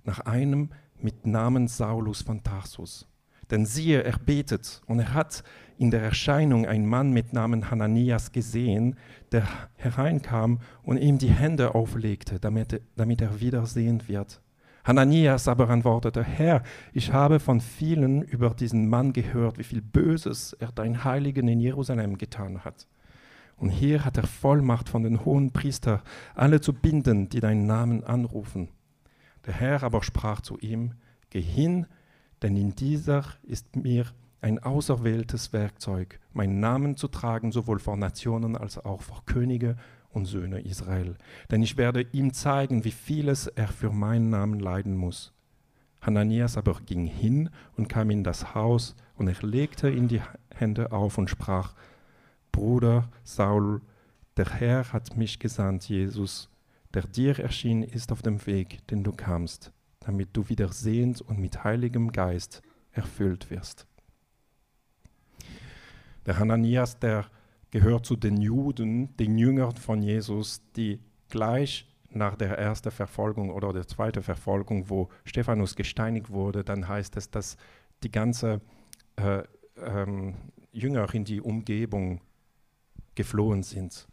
nach 0.05 0.21
einem 0.21 0.71
mit 0.99 1.27
Namen 1.27 1.69
Saulus 1.69 2.23
von 2.23 2.43
Tarsus. 2.43 3.07
Denn 3.51 3.67
siehe, 3.67 4.03
er 4.03 4.19
betet 4.19 4.83
und 4.87 5.01
er 5.01 5.15
hat 5.15 5.43
in 5.79 5.91
der 5.91 6.03
Erscheinung 6.03 6.67
einen 6.67 6.87
Mann 6.87 7.13
mit 7.13 7.33
Namen 7.33 7.71
Hananias 7.71 8.33
gesehen, 8.33 8.97
der 9.33 9.47
hereinkam 9.77 10.61
und 10.83 10.99
ihm 10.99 11.19
die 11.19 11.31
Hände 11.31 11.75
auflegte, 11.75 12.41
damit, 12.41 12.73
er 12.97 13.41
wieder 13.41 13.67
sehend 13.67 14.09
wird. 14.09 14.41
Hananias 14.89 15.49
aber 15.49 15.69
antwortete, 15.69 16.25
Herr, 16.25 16.63
ich 16.95 17.13
habe 17.13 17.41
von 17.41 17.61
vielen 17.61 18.23
über 18.23 18.49
diesen 18.55 18.89
Mann 18.89 19.13
gehört, 19.13 19.59
wie 19.59 19.65
viel 19.65 19.83
Böses 19.83 20.55
er 20.55 20.73
dein 20.73 21.05
Heiligen 21.05 21.47
in 21.47 21.61
Jerusalem 21.61 22.17
getan 22.17 22.65
hat. 22.65 22.89
Und 23.59 23.69
hier 23.69 24.07
hat 24.07 24.17
er 24.17 24.27
Vollmacht 24.27 24.89
von 24.89 25.03
den 25.03 25.27
hohen 25.27 25.53
Priester, 25.53 26.03
alle 26.35 26.63
zu 26.63 26.73
binden, 26.73 27.29
die 27.29 27.41
deinen 27.41 27.67
Namen 27.67 28.03
anrufen. 28.03 28.71
Der 29.45 29.53
Herr 29.53 29.83
aber 29.83 30.03
sprach 30.03 30.41
zu 30.41 30.57
ihm, 30.57 30.95
Geh 31.29 31.43
hin, 31.43 31.85
denn 32.41 32.57
in 32.57 32.75
dieser 32.75 33.25
ist 33.43 33.77
mir 33.77 34.07
ein 34.41 34.59
auserwähltes 34.59 35.53
Werkzeug, 35.53 36.19
meinen 36.33 36.61
Namen 36.61 36.97
zu 36.97 37.09
tragen, 37.09 37.53
sowohl 37.53 37.79
vor 37.79 37.99
Nationen 37.99 38.57
als 38.57 38.79
auch 38.79 39.03
vor 39.03 39.23
Könige 39.27 39.77
und 40.11 40.27
Söhne 40.27 40.61
Israel. 40.61 41.17
Denn 41.51 41.63
ich 41.63 41.77
werde 41.77 42.07
ihm 42.13 42.33
zeigen, 42.33 42.85
wie 42.85 42.91
vieles 42.91 43.47
er 43.47 43.69
für 43.69 43.91
meinen 43.91 44.31
Namen 44.31 44.61
leiden 44.61 44.97
muss. 44.97 45.33
Hananias 46.01 46.57
aber 46.57 46.81
ging 46.87 47.07
hin 47.07 47.51
und 47.77 47.89
kam 47.89 48.11
in 48.11 48.25
das 48.25 48.55
Haus, 48.55 48.95
und 49.17 49.27
er 49.27 49.43
legte 49.43 49.91
ihm 49.91 50.07
die 50.07 50.23
Hände 50.55 50.93
auf 50.93 51.19
und 51.19 51.29
sprach, 51.29 51.75
Bruder 52.53 53.09
Saul, 53.25 53.81
der 54.37 54.49
Herr 54.49 54.93
hat 54.93 55.17
mich 55.17 55.41
gesandt, 55.41 55.89
Jesus, 55.89 56.49
der 56.95 57.03
dir 57.03 57.39
erschienen 57.39 57.83
ist 57.83 58.13
auf 58.13 58.23
dem 58.23 58.47
Weg, 58.47 58.87
den 58.87 59.03
du 59.03 59.11
kamst, 59.13 59.73
damit 60.01 60.29
du 60.37 60.49
wieder 60.49 60.73
sehend 60.73 61.21
und 61.21 61.41
mit 61.41 61.65
heiligem 61.65 62.13
Geist 62.13 62.63
erfüllt 62.93 63.51
wirst. 63.51 63.87
Der 66.27 66.39
Hananias, 66.39 66.99
der 66.99 67.27
gehört 67.71 68.07
zu 68.07 68.17
den 68.17 68.39
Juden, 68.39 69.17
den 69.17 69.39
Jüngern 69.39 69.77
von 69.77 70.03
Jesus, 70.03 70.63
die 70.77 71.01
gleich 71.29 71.87
nach 72.11 72.37
der 72.37 72.57
ersten 72.59 72.91
Verfolgung 72.91 73.51
oder 73.51 73.73
der 73.73 73.87
zweiten 73.87 74.23
Verfolgung, 74.23 74.89
wo 74.89 75.09
Stephanus 75.25 75.77
gesteinigt 75.77 76.31
wurde, 76.31 76.65
dann 76.65 76.89
heißt 76.89 77.17
es, 77.17 77.31
dass 77.31 77.57
die 78.03 78.11
ganze 78.11 78.61
äh, 79.17 79.43
ähm, 79.77 80.35
Jünger 80.73 81.13
in 81.15 81.25
die 81.25 81.41
Umgebung 81.41 82.21
geflohen 83.15 83.63
sind. 83.63 84.09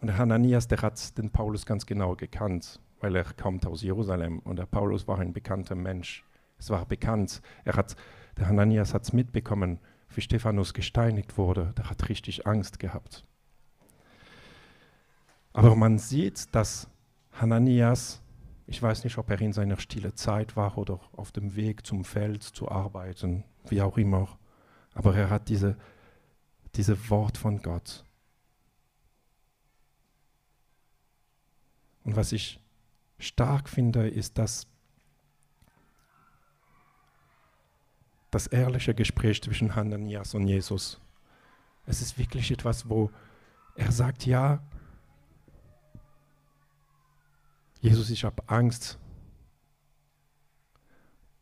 Und 0.00 0.16
Hananias, 0.16 0.68
der 0.68 0.82
hat 0.82 1.18
den 1.18 1.30
Paulus 1.30 1.66
ganz 1.66 1.86
genau 1.86 2.14
gekannt, 2.14 2.80
weil 3.00 3.16
er 3.16 3.24
kommt 3.24 3.66
aus 3.66 3.82
Jerusalem 3.82 4.38
und 4.40 4.58
der 4.58 4.66
Paulus 4.66 5.08
war 5.08 5.18
ein 5.18 5.32
bekannter 5.32 5.74
Mensch. 5.74 6.24
Es 6.58 6.70
war 6.70 6.84
bekannt. 6.86 7.40
Er 7.64 7.74
hat, 7.74 7.96
der 8.36 8.48
Hananias 8.48 8.94
hat 8.94 9.02
es 9.02 9.12
mitbekommen, 9.12 9.78
wie 10.14 10.20
Stephanus 10.20 10.74
gesteinigt 10.74 11.38
wurde. 11.38 11.72
Der 11.76 11.90
hat 11.90 12.08
richtig 12.08 12.46
Angst 12.46 12.78
gehabt. 12.78 13.24
Aber 15.52 15.74
man 15.74 15.98
sieht, 15.98 16.54
dass 16.54 16.88
Hananias, 17.32 18.22
ich 18.66 18.82
weiß 18.82 19.04
nicht, 19.04 19.18
ob 19.18 19.30
er 19.30 19.40
in 19.40 19.52
seiner 19.52 19.78
stille 19.78 20.14
Zeit 20.14 20.56
war 20.56 20.78
oder 20.78 21.00
auf 21.12 21.32
dem 21.32 21.56
Weg 21.56 21.86
zum 21.86 22.04
Feld 22.04 22.42
zu 22.42 22.70
arbeiten, 22.70 23.44
wie 23.68 23.82
auch 23.82 23.98
immer, 23.98 24.38
aber 24.94 25.14
er 25.16 25.30
hat 25.30 25.48
diese, 25.48 25.76
diese 26.74 27.10
Wort 27.10 27.36
von 27.36 27.62
Gott. 27.62 28.04
Und 32.04 32.16
was 32.16 32.32
ich 32.32 32.60
stark 33.18 33.68
finde, 33.68 34.08
ist, 34.08 34.38
dass 34.38 34.66
das 38.30 38.46
ehrliche 38.46 38.94
Gespräch 38.94 39.42
zwischen 39.42 39.74
Hananias 39.74 40.34
und 40.34 40.46
Jesus, 40.46 41.00
es 41.86 42.00
ist 42.00 42.18
wirklich 42.18 42.50
etwas, 42.50 42.88
wo 42.88 43.10
er 43.74 43.90
sagt, 43.90 44.26
ja, 44.26 44.62
Jesus, 47.80 48.10
ich 48.10 48.24
habe 48.24 48.42
Angst. 48.46 48.98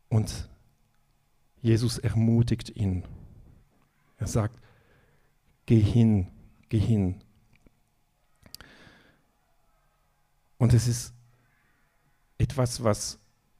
Und 0.07 0.49
Jesus 1.61 1.97
ermutigt 1.97 2.69
ihn. 2.75 3.03
Er 4.17 4.27
sagt, 4.27 4.59
geh 5.65 5.79
hin, 5.79 6.31
geh 6.69 6.79
hin. 6.79 7.21
Und 10.57 10.73
es 10.73 10.87
ist 10.87 11.13
etwas, 12.37 12.83
was 12.83 13.19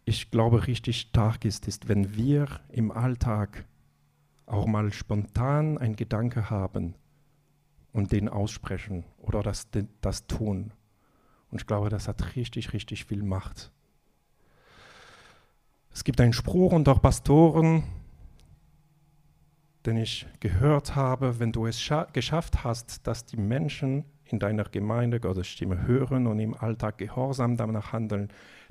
ich 0.10 0.32
glaube 0.32 0.66
richtig 0.66 1.02
stark 1.02 1.46
ist, 1.46 1.68
ist, 1.68 1.88
wenn 1.88 2.16
wir 2.16 2.48
im 2.70 2.92
Alltag 2.92 3.66
auch 4.48 4.66
mal 4.66 4.92
spontan 4.92 5.78
einen 5.78 5.96
Gedanke 5.96 6.50
haben 6.50 6.96
und 7.94 8.12
den 8.12 8.28
aussprechen 8.28 9.06
oder 9.20 9.44
das, 9.44 9.68
das 10.02 10.26
tun. 10.26 10.74
Und 11.52 11.62
ich 11.62 11.68
glaube, 11.68 11.90
das 11.90 12.08
hat 12.08 12.36
richtig, 12.36 12.74
richtig 12.74 13.06
viel 13.06 13.22
Macht. 13.22 13.72
Es 15.92 16.04
gibt 16.04 16.20
einen 16.22 16.34
Spruch 16.34 16.72
unter 16.72 16.96
Pastoren, 16.96 17.84
den 19.86 19.98
ich 19.98 20.26
gehört 20.40 20.96
habe, 20.96 21.40
wenn 21.40 21.52
du 21.52 21.68
es 21.68 21.88
geschafft 22.14 22.64
hast, 22.64 23.06
dass 23.06 23.26
die 23.26 23.38
Menschen 23.38 24.06
in 24.26 24.40
deiner 24.40 24.64
Gemeinde 24.64 25.20
Gottes 25.20 25.48
Stimme 25.48 25.86
hören 25.86 26.26
und 26.26 26.40
im 26.40 26.56
Alltag 26.56 26.98
gehorsam 26.98 27.58
danach 27.58 27.94
handeln, 27.94 28.30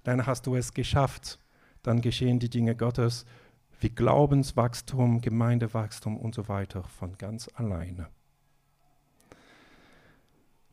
dann 0.09 0.27
hast 0.27 0.47
du 0.47 0.57
es 0.57 0.73
geschafft. 0.75 1.39
Dann 1.83 2.01
geschehen 2.01 2.39
die 2.39 2.51
Dinge 2.51 2.75
Gottes 2.75 3.25
wie 3.81 3.91
Glaubenswachstum, 3.91 5.21
Gemeindewachstum 5.21 6.17
und 6.17 6.35
so 6.35 6.49
weiter 6.49 6.83
von 6.83 7.17
ganz 7.19 7.49
alleine. 7.55 8.09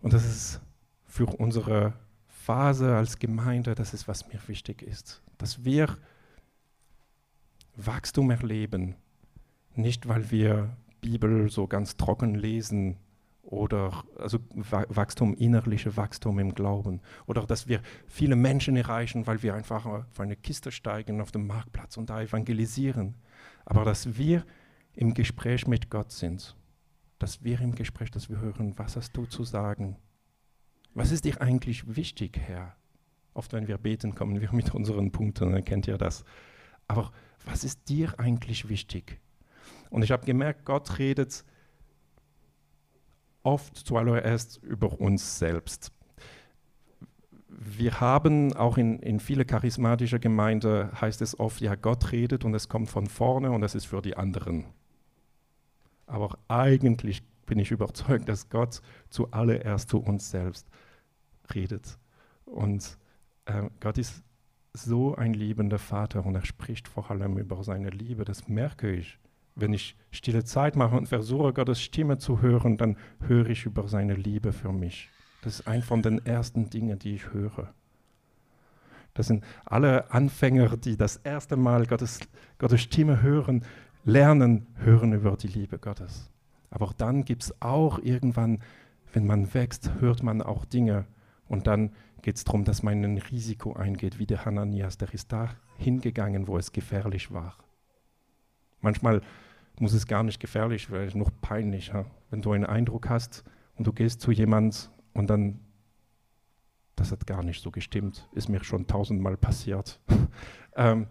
Und 0.02 0.14
das 0.14 0.26
ist 0.26 0.62
für 1.06 1.26
unsere 1.26 1.94
Phase 2.28 2.96
als 2.96 3.20
Gemeinde, 3.20 3.76
das 3.76 3.94
ist, 3.94 4.08
was 4.08 4.28
mir 4.28 4.40
wichtig 4.48 4.82
ist, 4.82 5.22
dass 5.38 5.64
wir 5.64 5.98
Wachstum 7.76 8.32
erleben, 8.32 8.96
nicht 9.76 10.08
weil 10.08 10.32
wir 10.32 10.76
Bibel 11.02 11.50
so 11.50 11.68
ganz 11.68 11.98
trocken 11.98 12.36
lesen 12.36 12.98
oder 13.46 14.04
also 14.18 14.40
Wachstum, 14.54 15.36
innerliche 15.36 15.96
Wachstum 15.96 16.40
im 16.40 16.56
Glauben 16.56 17.02
oder 17.28 17.46
dass 17.46 17.68
wir 17.68 17.82
viele 18.08 18.36
Menschen 18.36 18.76
erreichen, 18.76 19.28
weil 19.28 19.44
wir 19.44 19.54
einfach 19.54 19.86
auf 19.86 20.20
eine 20.20 20.36
Kiste 20.36 20.72
steigen 20.72 21.22
auf 21.22 21.32
dem 21.32 21.48
Marktplatz 21.48 21.98
und 21.98 22.10
da 22.10 22.22
evangelisieren, 22.22 23.16
aber 23.66 23.86
dass 23.86 24.18
wir 24.18 24.44
im 24.94 25.14
Gespräch 25.14 25.68
mit 25.68 25.90
Gott 25.90 26.12
sind, 26.12 26.56
dass 27.20 27.44
wir 27.44 27.62
im 27.62 27.76
Gespräch, 27.76 28.12
dass 28.12 28.30
wir 28.30 28.40
hören, 28.40 28.74
was 28.78 28.96
hast 28.96 29.16
du 29.16 29.26
zu 29.26 29.44
sagen? 29.44 29.98
Was 30.94 31.12
ist 31.12 31.26
dir 31.26 31.42
eigentlich 31.42 31.96
wichtig, 31.96 32.40
Herr? 32.40 32.76
Oft, 33.34 33.52
wenn 33.54 33.68
wir 33.68 33.78
beten, 33.78 34.16
kommen 34.16 34.40
wir 34.40 34.52
mit 34.54 34.74
unseren 34.74 35.12
Punkten, 35.12 35.52
dann 35.52 35.66
kennt 35.66 35.88
ihr 35.88 35.98
das. 35.98 36.24
Aber 36.88 37.12
was 37.46 37.64
ist 37.64 37.90
dir 37.90 38.18
eigentlich 38.20 38.70
wichtig? 38.70 39.20
Und 39.90 40.04
ich 40.04 40.12
habe 40.12 40.26
gemerkt, 40.26 40.66
Gott 40.66 40.98
redet 40.98 41.44
oft 43.46 43.76
zuallererst 43.76 44.62
über 44.64 45.00
uns 45.00 45.40
selbst. 45.40 45.92
Wir 47.48 48.00
haben 48.00 48.54
auch 48.54 48.78
in, 48.78 49.00
in 49.00 49.20
viele 49.20 49.46
charismatische 49.46 50.20
Gemeinden 50.20 50.90
heißt 51.00 51.22
es 51.22 51.40
oft, 51.40 51.62
ja, 51.62 51.76
Gott 51.76 52.12
redet 52.12 52.44
und 52.44 52.54
es 52.54 52.68
kommt 52.68 52.90
von 52.90 53.08
vorne 53.08 53.52
und 53.52 53.64
es 53.64 53.76
ist 53.76 53.86
für 53.86 54.02
die 54.02 54.18
anderen. 54.18 54.66
Aber 56.06 56.38
eigentlich 56.48 57.24
bin 57.46 57.60
ich 57.60 57.72
überzeugt, 57.72 58.28
dass 58.30 58.50
Gott 58.50 58.82
zuallererst 59.10 59.90
zu 59.90 60.00
uns 60.00 60.30
selbst 60.30 60.68
redet. 61.54 61.98
Und 62.46 62.98
äh, 63.46 63.70
Gott 63.80 63.98
ist 63.98 64.24
so 64.74 65.16
ein 65.16 65.34
liebender 65.34 65.80
Vater 65.80 66.26
und 66.26 66.36
er 66.36 66.46
spricht 66.46 66.88
vor 66.88 67.10
allem 67.10 67.38
über 67.38 67.64
seine 67.64 67.90
Liebe. 67.90 68.26
Das 68.26 68.48
merke 68.48 68.92
ich 68.92 69.20
wenn 69.56 69.74
ich 69.74 69.96
stille 70.12 70.44
Zeit 70.44 70.76
mache 70.76 70.96
und 70.96 71.08
versuche, 71.08 71.54
Gottes 71.54 71.82
Stimme 71.82 72.18
zu 72.18 72.42
hören, 72.42 72.78
dann 72.78 72.98
höre 73.22 73.50
ich 73.50 73.66
über 73.66 73.88
seine 73.88 74.14
Liebe 74.14 74.52
für 74.52 74.72
mich. 74.72 75.10
Das 75.42 75.60
ist 75.60 75.68
ein 75.68 75.82
von 75.82 76.02
den 76.02 76.26
ersten 76.26 76.70
Dingen, 76.70 77.00
die 77.00 77.16
ich 77.16 77.32
höre. 77.32 77.74
Das 79.14 79.28
sind 79.28 79.46
alle 79.64 80.12
Anfänger, 80.12 80.76
die 80.76 80.98
das 80.98 81.18
erste 81.18 81.56
Mal 81.56 81.86
Gottes, 81.86 82.20
Gottes 82.58 82.82
Stimme 82.82 83.22
hören, 83.22 83.64
lernen, 84.04 84.68
hören 84.76 85.14
über 85.14 85.38
die 85.38 85.48
Liebe 85.48 85.80
Gottes. 85.80 86.30
Aber 86.70 86.94
dann 86.98 87.24
gibt 87.24 87.44
es 87.44 87.62
auch 87.62 88.00
irgendwann, 88.00 88.62
wenn 89.14 89.26
man 89.26 89.54
wächst, 89.54 89.92
hört 90.00 90.24
man 90.24 90.42
auch 90.42 90.66
Dinge. 90.66 91.06
Und 91.48 91.68
dann 91.68 91.92
geht 92.22 92.36
es 92.36 92.44
darum, 92.44 92.66
dass 92.66 92.84
man 92.84 93.06
ein 93.06 93.18
Risiko 93.18 93.74
eingeht, 93.74 94.20
wie 94.20 94.26
der 94.26 94.44
Hananias. 94.44 94.98
Der 94.98 95.14
ist 95.14 95.32
da 95.32 95.50
hingegangen, 95.78 96.48
wo 96.48 96.58
es 96.58 96.74
gefährlich 96.74 97.32
war. 97.32 97.56
Manchmal 98.82 99.22
muss 99.80 99.94
es 99.94 100.08
gar 100.08 100.24
nicht 100.24 100.40
gefährlich 100.40 100.90
werden, 100.90 101.20
noch 101.20 101.32
peinlich. 101.42 101.88
Ja? 101.88 102.06
Wenn 102.30 102.42
du 102.42 102.52
einen 102.52 102.66
Eindruck 102.66 103.10
hast 103.10 103.44
und 103.76 103.88
du 103.88 103.94
gehst 103.94 104.22
zu 104.22 104.32
jemand 104.32 104.92
und 105.14 105.30
dann 105.30 105.60
das 106.96 107.12
hat 107.12 107.28
gar 107.28 107.44
nicht 107.44 107.62
so 107.62 107.72
gestimmt. 107.72 108.28
Ist 108.34 108.50
mir 108.50 108.64
schon 108.64 108.88
tausendmal 108.88 109.38
passiert. 109.38 110.00
ähm, 110.76 111.08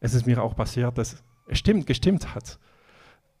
es 0.00 0.14
ist 0.14 0.26
mir 0.26 0.42
auch 0.42 0.56
passiert, 0.56 0.98
dass 0.98 1.22
es 1.46 1.58
stimmt, 1.58 1.86
gestimmt 1.86 2.34
hat. 2.34 2.58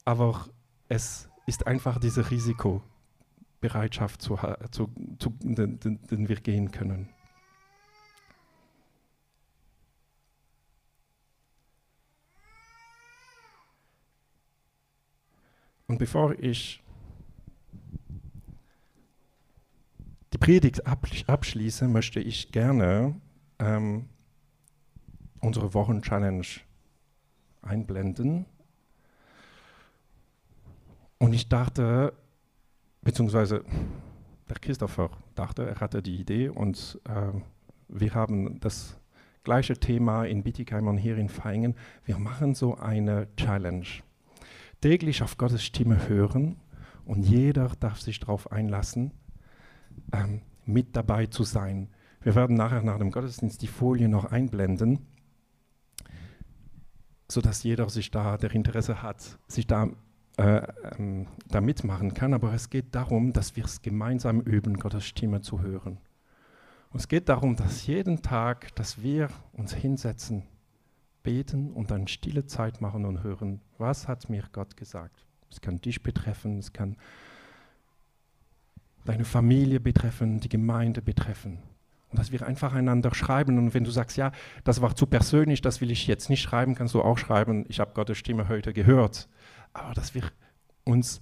Aber 0.04 0.46
es 0.88 1.28
ist 1.46 1.66
einfach 1.66 1.98
diese 1.98 2.30
Risikobereitschaft, 2.30 4.22
zu, 4.22 4.38
zu, 4.70 4.88
zu, 5.18 5.30
den, 5.40 5.80
den 5.80 6.28
wir 6.28 6.36
gehen 6.36 6.70
können. 6.70 7.08
Und 15.88 15.98
bevor 15.98 16.38
ich 16.38 16.82
die 20.32 20.38
Predigt 20.38 20.82
abschließe, 20.86 21.88
möchte 21.88 22.20
ich 22.20 22.52
gerne 22.52 23.20
ähm, 23.58 24.08
unsere 25.40 25.72
Wochenchallenge 25.74 26.60
einblenden. 27.62 28.46
Und 31.18 31.32
ich 31.32 31.48
dachte, 31.48 32.12
beziehungsweise 33.02 33.64
der 34.48 34.56
Christopher 34.56 35.10
dachte, 35.34 35.66
er 35.66 35.80
hatte 35.80 36.02
die 36.02 36.16
Idee 36.16 36.48
und 36.48 37.00
äh, 37.04 37.32
wir 37.88 38.14
haben 38.14 38.60
das 38.60 38.98
gleiche 39.44 39.78
Thema 39.78 40.24
in 40.24 40.42
Bittigheim 40.42 40.88
und 40.88 40.98
hier 40.98 41.16
in 41.16 41.28
Feingen. 41.28 41.74
Wir 42.04 42.18
machen 42.18 42.54
so 42.54 42.76
eine 42.76 43.28
Challenge. 43.36 43.86
Täglich 44.86 45.24
auf 45.24 45.36
Gottes 45.36 45.64
Stimme 45.64 46.08
hören 46.08 46.60
und 47.04 47.24
jeder 47.24 47.72
darf 47.80 48.00
sich 48.00 48.20
darauf 48.20 48.52
einlassen, 48.52 49.10
ähm, 50.12 50.42
mit 50.64 50.94
dabei 50.94 51.26
zu 51.26 51.42
sein. 51.42 51.88
Wir 52.20 52.36
werden 52.36 52.54
nachher 52.56 52.82
nach 52.82 52.98
dem 52.98 53.10
Gottesdienst 53.10 53.60
die 53.62 53.66
Folie 53.66 54.08
noch 54.08 54.26
einblenden 54.26 55.00
sodass 57.28 57.64
jeder 57.64 57.88
sich 57.88 58.12
da, 58.12 58.36
der 58.36 58.52
Interesse 58.52 59.02
hat, 59.02 59.40
sich 59.48 59.66
da, 59.66 59.88
äh, 60.36 60.62
ähm, 60.96 61.26
da 61.48 61.60
mitmachen 61.60 62.14
kann. 62.14 62.32
Aber 62.32 62.54
es 62.54 62.70
geht 62.70 62.94
darum, 62.94 63.32
dass 63.32 63.56
wir 63.56 63.64
es 63.64 63.82
gemeinsam 63.82 64.40
üben, 64.40 64.76
Gottes 64.76 65.04
Stimme 65.04 65.40
zu 65.40 65.62
hören. 65.62 65.98
Und 66.90 67.00
es 67.00 67.08
geht 67.08 67.28
darum, 67.28 67.56
dass 67.56 67.88
jeden 67.88 68.22
Tag, 68.22 68.72
dass 68.76 69.02
wir 69.02 69.30
uns 69.52 69.74
hinsetzen, 69.74 70.44
beten 71.26 71.72
und 71.72 71.90
dann 71.90 72.06
stille 72.06 72.46
Zeit 72.46 72.80
machen 72.80 73.04
und 73.04 73.24
hören, 73.24 73.60
was 73.78 74.06
hat 74.06 74.30
mir 74.30 74.44
Gott 74.52 74.76
gesagt. 74.76 75.26
Es 75.50 75.60
kann 75.60 75.80
dich 75.80 76.04
betreffen, 76.04 76.58
es 76.58 76.72
kann 76.72 76.96
deine 79.04 79.24
Familie 79.24 79.80
betreffen, 79.80 80.38
die 80.38 80.48
Gemeinde 80.48 81.02
betreffen. 81.02 81.58
Und 82.10 82.20
dass 82.20 82.30
wir 82.30 82.46
einfach 82.46 82.74
einander 82.74 83.12
schreiben. 83.12 83.58
Und 83.58 83.74
wenn 83.74 83.82
du 83.82 83.90
sagst, 83.90 84.16
ja, 84.16 84.30
das 84.62 84.80
war 84.80 84.94
zu 84.94 85.06
persönlich, 85.06 85.60
das 85.62 85.80
will 85.80 85.90
ich 85.90 86.06
jetzt 86.06 86.30
nicht 86.30 86.42
schreiben, 86.42 86.76
kannst 86.76 86.94
du 86.94 87.02
auch 87.02 87.18
schreiben, 87.18 87.64
ich 87.68 87.80
habe 87.80 87.92
Gottes 87.92 88.18
Stimme 88.18 88.48
heute 88.48 88.72
gehört. 88.72 89.28
Aber 89.72 89.94
dass 89.94 90.14
wir 90.14 90.22
uns 90.84 91.18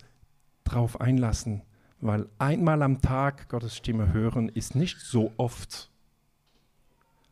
darauf 0.64 1.00
einlassen, 1.00 1.62
weil 2.00 2.28
einmal 2.36 2.82
am 2.82 3.00
Tag 3.00 3.48
Gottes 3.48 3.74
Stimme 3.74 4.12
hören 4.12 4.50
ist 4.50 4.74
nicht 4.74 5.00
so 5.00 5.32
oft. 5.38 5.90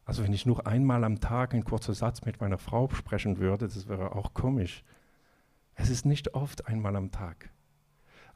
Also 0.04 0.22
wenn 0.22 0.32
ich 0.32 0.46
nur 0.46 0.66
einmal 0.66 1.04
am 1.04 1.20
Tag 1.20 1.54
einen 1.54 1.64
kurzen 1.64 1.94
Satz 1.94 2.24
mit 2.24 2.40
meiner 2.40 2.58
Frau 2.58 2.88
sprechen 2.90 3.38
würde, 3.38 3.68
das 3.68 3.88
wäre 3.88 4.14
auch 4.14 4.34
komisch. 4.34 4.84
Es 5.74 5.90
ist 5.90 6.04
nicht 6.04 6.34
oft 6.34 6.66
einmal 6.66 6.96
am 6.96 7.10
Tag. 7.10 7.50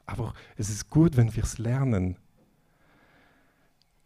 Aber 0.05 0.33
es 0.55 0.69
ist 0.69 0.89
gut, 0.89 1.17
wenn 1.17 1.35
wir 1.35 1.43
es 1.43 1.57
lernen, 1.57 2.17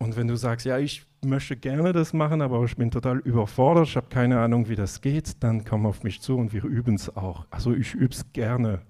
und 0.02 0.16
wenn 0.16 0.28
du 0.28 0.36
sagst, 0.36 0.66
ja, 0.66 0.80
ich 0.80 1.06
möchte 1.24 1.56
gerne 1.56 1.94
das 1.94 2.12
machen, 2.12 2.42
aber 2.42 2.64
ich 2.64 2.76
bin 2.76 2.90
total 2.90 3.20
überfordert, 3.20 3.88
ich 3.88 3.96
habe 3.96 4.08
keine 4.10 4.40
Ahnung, 4.40 4.68
wie 4.68 4.76
das 4.76 5.00
geht, 5.02 5.44
dann 5.44 5.64
komm 5.64 5.86
auf 5.86 6.02
mich 6.02 6.22
zu 6.22 6.38
und 6.38 6.54
wir 6.54 6.64
üben 6.64 6.96
es 6.96 7.16
auch. 7.16 7.46
Also 7.52 7.72
ich 7.76 7.94
übe 7.94 8.12
es 8.12 8.34
gerne 8.34 8.82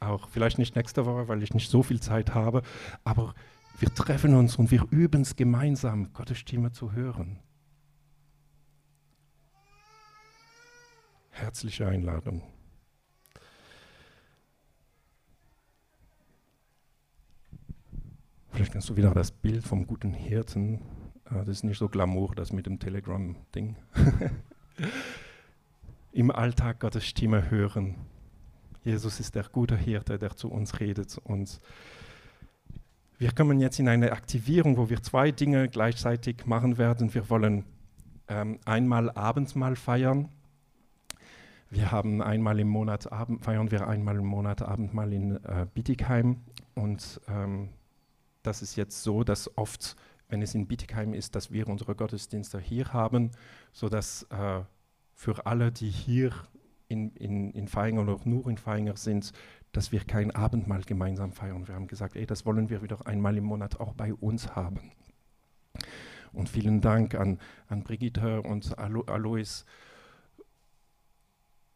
auch. 0.00 0.26
Vielleicht 0.30 0.56
nicht 0.56 0.74
nächste 0.74 1.04
Woche, 1.04 1.28
weil 1.28 1.42
ich 1.42 1.52
nicht 1.52 1.70
so 1.70 1.82
viel 1.82 2.00
Zeit 2.00 2.34
habe, 2.34 2.62
aber 3.04 3.34
wir 3.78 3.94
treffen 3.94 4.34
uns 4.34 4.56
und 4.56 4.70
wir 4.70 4.86
üben 4.88 5.20
es 5.20 5.36
gemeinsam, 5.36 6.14
Gottes 6.14 6.38
Stimme 6.38 6.72
zu 6.72 6.92
hören. 6.92 7.40
Herzliche 11.34 11.88
Einladung. 11.88 12.42
Vielleicht 18.52 18.72
kannst 18.72 18.88
du 18.88 18.96
wieder 18.96 19.12
das 19.12 19.32
Bild 19.32 19.64
vom 19.64 19.84
guten 19.84 20.12
Hirten. 20.12 20.76
Äh, 21.24 21.38
das 21.38 21.48
ist 21.48 21.64
nicht 21.64 21.78
so 21.78 21.88
Glamour, 21.88 22.36
das 22.36 22.52
mit 22.52 22.66
dem 22.66 22.78
Telegram-Ding. 22.78 23.74
Im 26.12 26.30
Alltag 26.30 26.78
Gottes 26.78 27.04
Stimme 27.04 27.50
hören. 27.50 27.96
Jesus 28.84 29.18
ist 29.18 29.34
der 29.34 29.42
gute 29.42 29.76
Hirte, 29.76 30.18
der 30.18 30.36
zu 30.36 30.48
uns 30.48 30.78
redet. 30.78 31.18
Und 31.18 31.60
wir 33.18 33.32
kommen 33.32 33.58
jetzt 33.58 33.80
in 33.80 33.88
eine 33.88 34.12
Aktivierung, 34.12 34.76
wo 34.76 34.88
wir 34.88 35.02
zwei 35.02 35.32
Dinge 35.32 35.68
gleichzeitig 35.68 36.46
machen 36.46 36.78
werden. 36.78 37.12
Wir 37.12 37.28
wollen 37.28 37.64
ähm, 38.28 38.60
einmal 38.64 39.10
Abendsmahl 39.10 39.74
feiern. 39.74 40.28
Wir 41.74 41.90
haben 41.90 42.22
einmal 42.22 42.60
im 42.60 42.68
Monat 42.68 43.10
Abend, 43.10 43.44
feiern 43.44 43.72
wir 43.72 43.88
einmal 43.88 44.14
im 44.14 44.26
Monat 44.26 44.62
Abendmahl 44.62 45.12
in 45.12 45.44
äh, 45.44 45.66
Bietigheim 45.74 46.36
und 46.76 47.20
ähm, 47.26 47.70
das 48.44 48.62
ist 48.62 48.76
jetzt 48.76 49.02
so, 49.02 49.24
dass 49.24 49.58
oft, 49.58 49.96
wenn 50.28 50.40
es 50.40 50.54
in 50.54 50.68
Bietigheim 50.68 51.14
ist, 51.14 51.34
dass 51.34 51.50
wir 51.50 51.66
unsere 51.66 51.96
Gottesdienste 51.96 52.60
hier 52.60 52.92
haben, 52.92 53.32
sodass 53.72 54.22
äh, 54.30 54.60
für 55.14 55.46
alle, 55.46 55.72
die 55.72 55.90
hier 55.90 56.30
in, 56.86 57.10
in, 57.16 57.50
in 57.50 57.66
Feinger 57.66 58.02
oder 58.02 58.20
nur 58.22 58.48
in 58.48 58.56
Feinger 58.56 58.96
sind, 58.96 59.32
dass 59.72 59.90
wir 59.90 60.04
kein 60.04 60.30
Abendmahl 60.30 60.82
gemeinsam 60.82 61.32
feiern. 61.32 61.66
Wir 61.66 61.74
haben 61.74 61.88
gesagt, 61.88 62.14
ey, 62.14 62.24
das 62.24 62.46
wollen 62.46 62.70
wir 62.70 62.82
wieder 62.82 63.04
einmal 63.04 63.36
im 63.36 63.44
Monat 63.44 63.80
auch 63.80 63.94
bei 63.94 64.14
uns 64.14 64.54
haben. 64.54 64.92
Und 66.32 66.48
vielen 66.48 66.80
Dank 66.80 67.16
an, 67.16 67.40
an 67.66 67.82
Brigitte 67.82 68.42
und 68.42 68.78
Alo 68.78 69.00
Alois 69.08 69.64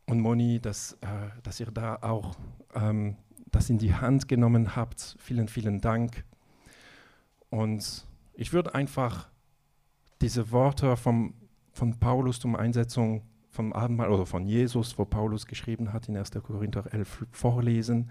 und 0.09 0.21
Moni, 0.21 0.59
dass, 0.59 0.95
äh, 1.03 1.07
dass 1.43 1.61
ihr 1.61 1.71
da 1.71 1.97
auch 2.01 2.35
ähm, 2.75 3.17
das 3.51 3.71
in 3.71 3.79
die 3.79 3.95
Hand 3.95 4.27
genommen 4.27 4.75
habt. 4.75 5.17
Vielen, 5.19 5.49
vielen 5.49 5.81
Dank. 5.81 6.25
Und 7.51 8.07
ich 8.33 8.53
würde 8.53 8.75
einfach 8.75 9.29
diese 10.21 10.51
Worte 10.51 10.97
vom, 10.97 11.35
von 11.73 11.99
Paulus 11.99 12.41
zum 12.41 12.57
Einsetzung 12.57 13.23
vom 13.51 13.73
Abendmahl 13.73 14.11
oder 14.11 14.27
von 14.27 14.47
Jesus, 14.47 14.99
wo 14.99 15.05
Paulus 15.05 15.47
geschrieben 15.47 15.93
hat 15.93 16.09
in 16.09 16.17
1. 16.17 16.31
Korinther 16.43 16.93
11 16.93 17.27
vorlesen 17.33 18.11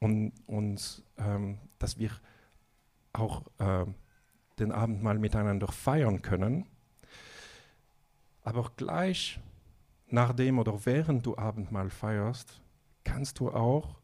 und, 0.00 0.32
und 0.46 1.02
ähm, 1.18 1.58
dass 1.78 1.98
wir 1.98 2.10
auch 3.12 3.42
äh, 3.58 3.86
den 4.58 4.72
Abendmahl 4.72 5.18
miteinander 5.18 5.68
feiern 5.68 6.22
können. 6.22 6.66
Aber 8.42 8.70
gleich 8.76 9.40
nachdem 10.12 10.58
oder 10.58 10.84
während 10.84 11.26
du 11.26 11.36
Abendmahl 11.36 11.90
feierst, 11.90 12.60
kannst 13.04 13.40
du 13.40 13.50
auch 13.50 13.96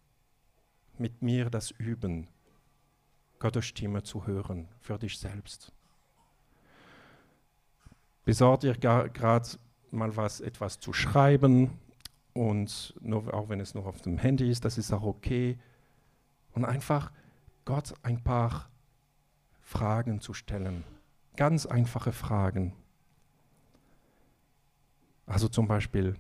mit 0.97 1.23
mir 1.23 1.51
das 1.51 1.71
üben, 1.71 2.29
Gottes 3.39 3.67
Stimme 3.67 4.03
zu 4.03 4.27
hören 4.27 4.69
für 4.81 4.99
dich 4.99 5.19
selbst. 5.19 5.73
Besorg 8.25 8.61
dir 8.61 8.75
gerade 8.75 9.49
mal 9.91 10.17
was, 10.17 10.41
etwas 10.41 10.81
zu 10.81 10.93
schreiben 10.93 11.79
und 12.35 12.95
nur, 13.01 13.33
auch 13.33 13.49
wenn 13.49 13.61
es 13.61 13.75
nur 13.75 13.87
auf 13.87 14.03
dem 14.03 14.19
Handy 14.19 14.51
ist, 14.51 14.65
das 14.65 14.77
ist 14.77 14.93
auch 14.93 15.03
okay. 15.03 15.59
Und 16.53 16.65
einfach 16.65 17.13
Gott 17.65 17.95
ein 18.03 18.23
paar 18.23 18.69
Fragen 19.61 20.21
zu 20.21 20.35
stellen. 20.35 20.85
Ganz 21.37 21.67
einfache 21.67 22.13
Fragen. 22.13 22.73
Also 25.29 25.47
zum 25.47 25.69
Beispiel, 25.69 26.17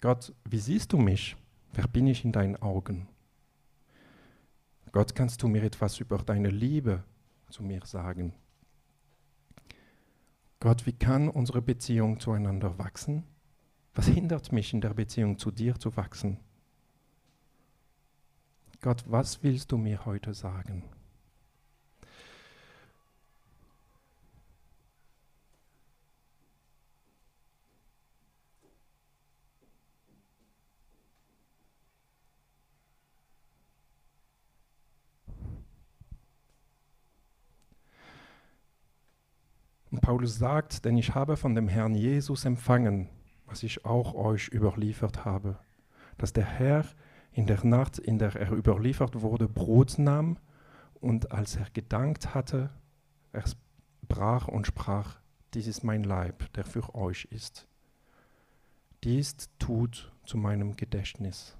Gott, 0.00 0.32
wie 0.48 0.58
siehst 0.58 0.92
du 0.92 0.96
mich? 0.96 1.36
Wer 1.72 1.88
bin 1.88 2.06
ich 2.06 2.24
in 2.24 2.30
deinen 2.30 2.54
Augen? 2.56 3.08
Gott, 4.92 5.16
kannst 5.16 5.42
du 5.42 5.48
mir 5.48 5.64
etwas 5.64 5.98
über 5.98 6.18
deine 6.18 6.50
Liebe 6.50 7.02
zu 7.50 7.64
mir 7.64 7.84
sagen? 7.84 8.32
Gott, 10.60 10.86
wie 10.86 10.92
kann 10.92 11.28
unsere 11.28 11.60
Beziehung 11.60 12.20
zueinander 12.20 12.78
wachsen? 12.78 13.24
Was 13.92 14.06
hindert 14.06 14.52
mich 14.52 14.72
in 14.72 14.80
der 14.80 14.94
Beziehung 14.94 15.36
zu 15.36 15.50
dir 15.50 15.74
zu 15.74 15.96
wachsen? 15.96 16.38
Gott, 18.80 19.04
was 19.08 19.42
willst 19.42 19.72
du 19.72 19.78
mir 19.78 20.04
heute 20.04 20.32
sagen? 20.32 20.84
Paulus 40.14 40.38
sagt, 40.38 40.84
denn 40.84 40.96
ich 40.96 41.16
habe 41.16 41.36
von 41.36 41.56
dem 41.56 41.66
Herrn 41.66 41.96
Jesus 41.96 42.44
empfangen, 42.44 43.08
was 43.46 43.64
ich 43.64 43.84
auch 43.84 44.14
euch 44.14 44.46
überliefert 44.46 45.24
habe, 45.24 45.58
dass 46.18 46.32
der 46.32 46.44
Herr 46.44 46.84
in 47.32 47.48
der 47.48 47.66
Nacht, 47.66 47.98
in 47.98 48.20
der 48.20 48.36
er 48.36 48.52
überliefert 48.52 49.22
wurde, 49.22 49.48
Brot 49.48 49.98
nahm 49.98 50.38
und 51.00 51.32
als 51.32 51.56
er 51.56 51.66
gedankt 51.72 52.32
hatte, 52.32 52.70
er 53.32 53.42
brach 54.06 54.46
und 54.46 54.68
sprach, 54.68 55.18
dies 55.52 55.66
ist 55.66 55.82
mein 55.82 56.04
Leib, 56.04 56.52
der 56.52 56.64
für 56.64 56.94
euch 56.94 57.24
ist. 57.32 57.66
Dies 59.02 59.34
tut 59.58 60.12
zu 60.26 60.36
meinem 60.36 60.76
Gedächtnis. 60.76 61.56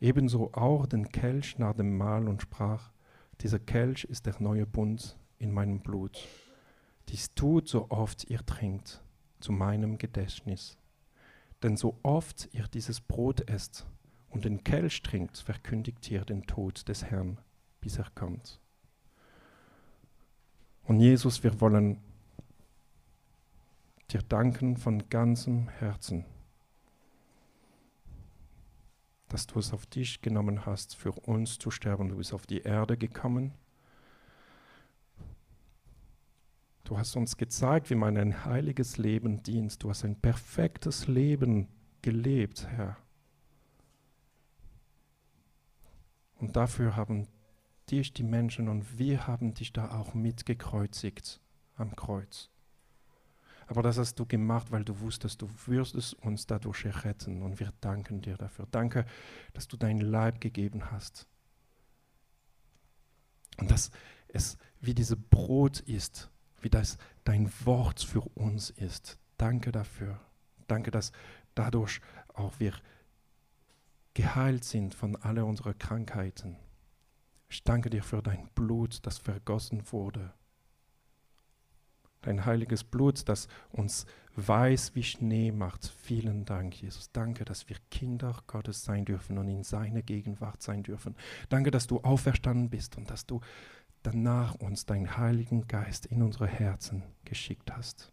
Ebenso 0.00 0.52
auch 0.54 0.86
den 0.86 1.08
Kelch 1.10 1.56
nach 1.56 1.74
dem 1.74 1.96
Mahl 1.96 2.26
und 2.26 2.42
sprach, 2.42 2.90
dieser 3.42 3.60
Kelch 3.60 4.02
ist 4.02 4.26
der 4.26 4.34
neue 4.40 4.66
Bund 4.66 5.16
in 5.38 5.52
meinem 5.52 5.78
Blut. 5.78 6.26
Dies 7.08 7.34
tut, 7.34 7.68
so 7.68 7.90
oft 7.90 8.24
ihr 8.30 8.44
trinkt, 8.44 9.02
zu 9.40 9.52
meinem 9.52 9.98
Gedächtnis. 9.98 10.78
Denn 11.62 11.76
so 11.76 11.98
oft 12.02 12.48
ihr 12.52 12.66
dieses 12.68 13.00
Brot 13.00 13.48
esst 13.48 13.86
und 14.28 14.44
den 14.44 14.64
Kelch 14.64 15.02
trinkt, 15.02 15.38
verkündigt 15.38 16.10
ihr 16.10 16.24
den 16.24 16.46
Tod 16.46 16.88
des 16.88 17.04
Herrn, 17.04 17.38
bis 17.80 17.98
er 17.98 18.10
kommt. 18.14 18.60
Und 20.82 21.00
Jesus, 21.00 21.42
wir 21.42 21.60
wollen 21.60 22.02
dir 24.10 24.20
danken 24.22 24.76
von 24.76 25.08
ganzem 25.08 25.68
Herzen, 25.68 26.26
dass 29.28 29.46
du 29.46 29.58
es 29.58 29.72
auf 29.72 29.86
dich 29.86 30.20
genommen 30.20 30.66
hast, 30.66 30.94
für 30.94 31.12
uns 31.12 31.58
zu 31.58 31.70
sterben. 31.70 32.10
Du 32.10 32.16
bist 32.16 32.34
auf 32.34 32.46
die 32.46 32.60
Erde 32.60 32.98
gekommen. 32.98 33.54
Du 36.84 36.98
hast 36.98 37.16
uns 37.16 37.38
gezeigt, 37.38 37.88
wie 37.88 37.94
man 37.94 38.16
ein 38.18 38.44
heiliges 38.44 38.98
Leben 38.98 39.42
dient. 39.42 39.82
Du 39.82 39.88
hast 39.88 40.04
ein 40.04 40.20
perfektes 40.20 41.08
Leben 41.08 41.68
gelebt, 42.02 42.66
Herr. 42.68 42.98
Und 46.36 46.56
dafür 46.56 46.94
haben 46.94 47.26
dich 47.90 48.12
die 48.12 48.22
Menschen 48.22 48.68
und 48.68 48.98
wir 48.98 49.26
haben 49.26 49.54
dich 49.54 49.72
da 49.72 49.98
auch 49.98 50.12
mitgekreuzigt 50.12 51.40
am 51.76 51.96
Kreuz. 51.96 52.50
Aber 53.66 53.82
das 53.82 53.96
hast 53.96 54.16
du 54.16 54.26
gemacht, 54.26 54.70
weil 54.70 54.84
du 54.84 55.00
wusstest, 55.00 55.40
du 55.40 55.48
würdest 55.66 56.12
uns 56.22 56.46
dadurch 56.46 56.84
retten 57.04 57.40
und 57.40 57.60
wir 57.60 57.72
danken 57.80 58.20
dir 58.20 58.36
dafür. 58.36 58.66
Danke, 58.70 59.06
dass 59.54 59.68
du 59.68 59.78
dein 59.78 60.00
Leib 60.00 60.42
gegeben 60.42 60.90
hast. 60.90 61.26
Und 63.56 63.70
dass 63.70 63.90
es 64.28 64.58
wie 64.82 64.94
dieses 64.94 65.16
Brot 65.16 65.80
ist, 65.80 66.30
wie 66.64 66.70
das 66.70 66.96
dein 67.24 67.50
Wort 67.64 68.00
für 68.00 68.22
uns 68.34 68.70
ist. 68.70 69.18
Danke 69.36 69.70
dafür. 69.70 70.18
Danke, 70.66 70.90
dass 70.90 71.12
dadurch 71.54 72.00
auch 72.32 72.58
wir 72.58 72.72
geheilt 74.14 74.64
sind 74.64 74.94
von 74.94 75.16
all 75.16 75.38
unseren 75.40 75.76
Krankheiten. 75.78 76.56
Ich 77.48 77.62
danke 77.64 77.90
dir 77.90 78.02
für 78.02 78.22
dein 78.22 78.48
Blut, 78.54 79.00
das 79.06 79.18
vergossen 79.18 79.92
wurde. 79.92 80.32
Dein 82.22 82.46
heiliges 82.46 82.82
Blut, 82.82 83.28
das 83.28 83.48
uns 83.70 84.06
weiß 84.34 84.94
wie 84.94 85.02
Schnee 85.02 85.52
macht. 85.52 85.92
Vielen 86.02 86.46
Dank, 86.46 86.80
Jesus. 86.80 87.12
Danke, 87.12 87.44
dass 87.44 87.68
wir 87.68 87.76
Kinder 87.90 88.42
Gottes 88.46 88.82
sein 88.82 89.04
dürfen 89.04 89.36
und 89.36 89.48
in 89.48 89.62
seiner 89.62 90.00
Gegenwart 90.00 90.62
sein 90.62 90.82
dürfen. 90.82 91.14
Danke, 91.50 91.70
dass 91.70 91.86
du 91.86 92.00
auferstanden 92.00 92.70
bist 92.70 92.96
und 92.96 93.10
dass 93.10 93.26
du 93.26 93.42
danach 94.04 94.54
uns 94.54 94.86
deinen 94.86 95.16
Heiligen 95.16 95.66
Geist 95.66 96.06
in 96.06 96.22
unsere 96.22 96.46
Herzen 96.46 97.02
geschickt 97.24 97.72
hast. 97.72 98.12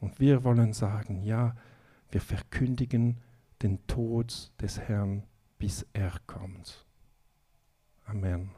Und 0.00 0.20
wir 0.20 0.44
wollen 0.44 0.72
sagen, 0.72 1.22
ja, 1.22 1.56
wir 2.10 2.20
verkündigen 2.20 3.18
den 3.62 3.84
Tod 3.86 4.52
des 4.60 4.78
Herrn, 4.78 5.24
bis 5.58 5.86
er 5.92 6.12
kommt. 6.26 6.86
Amen. 8.06 8.50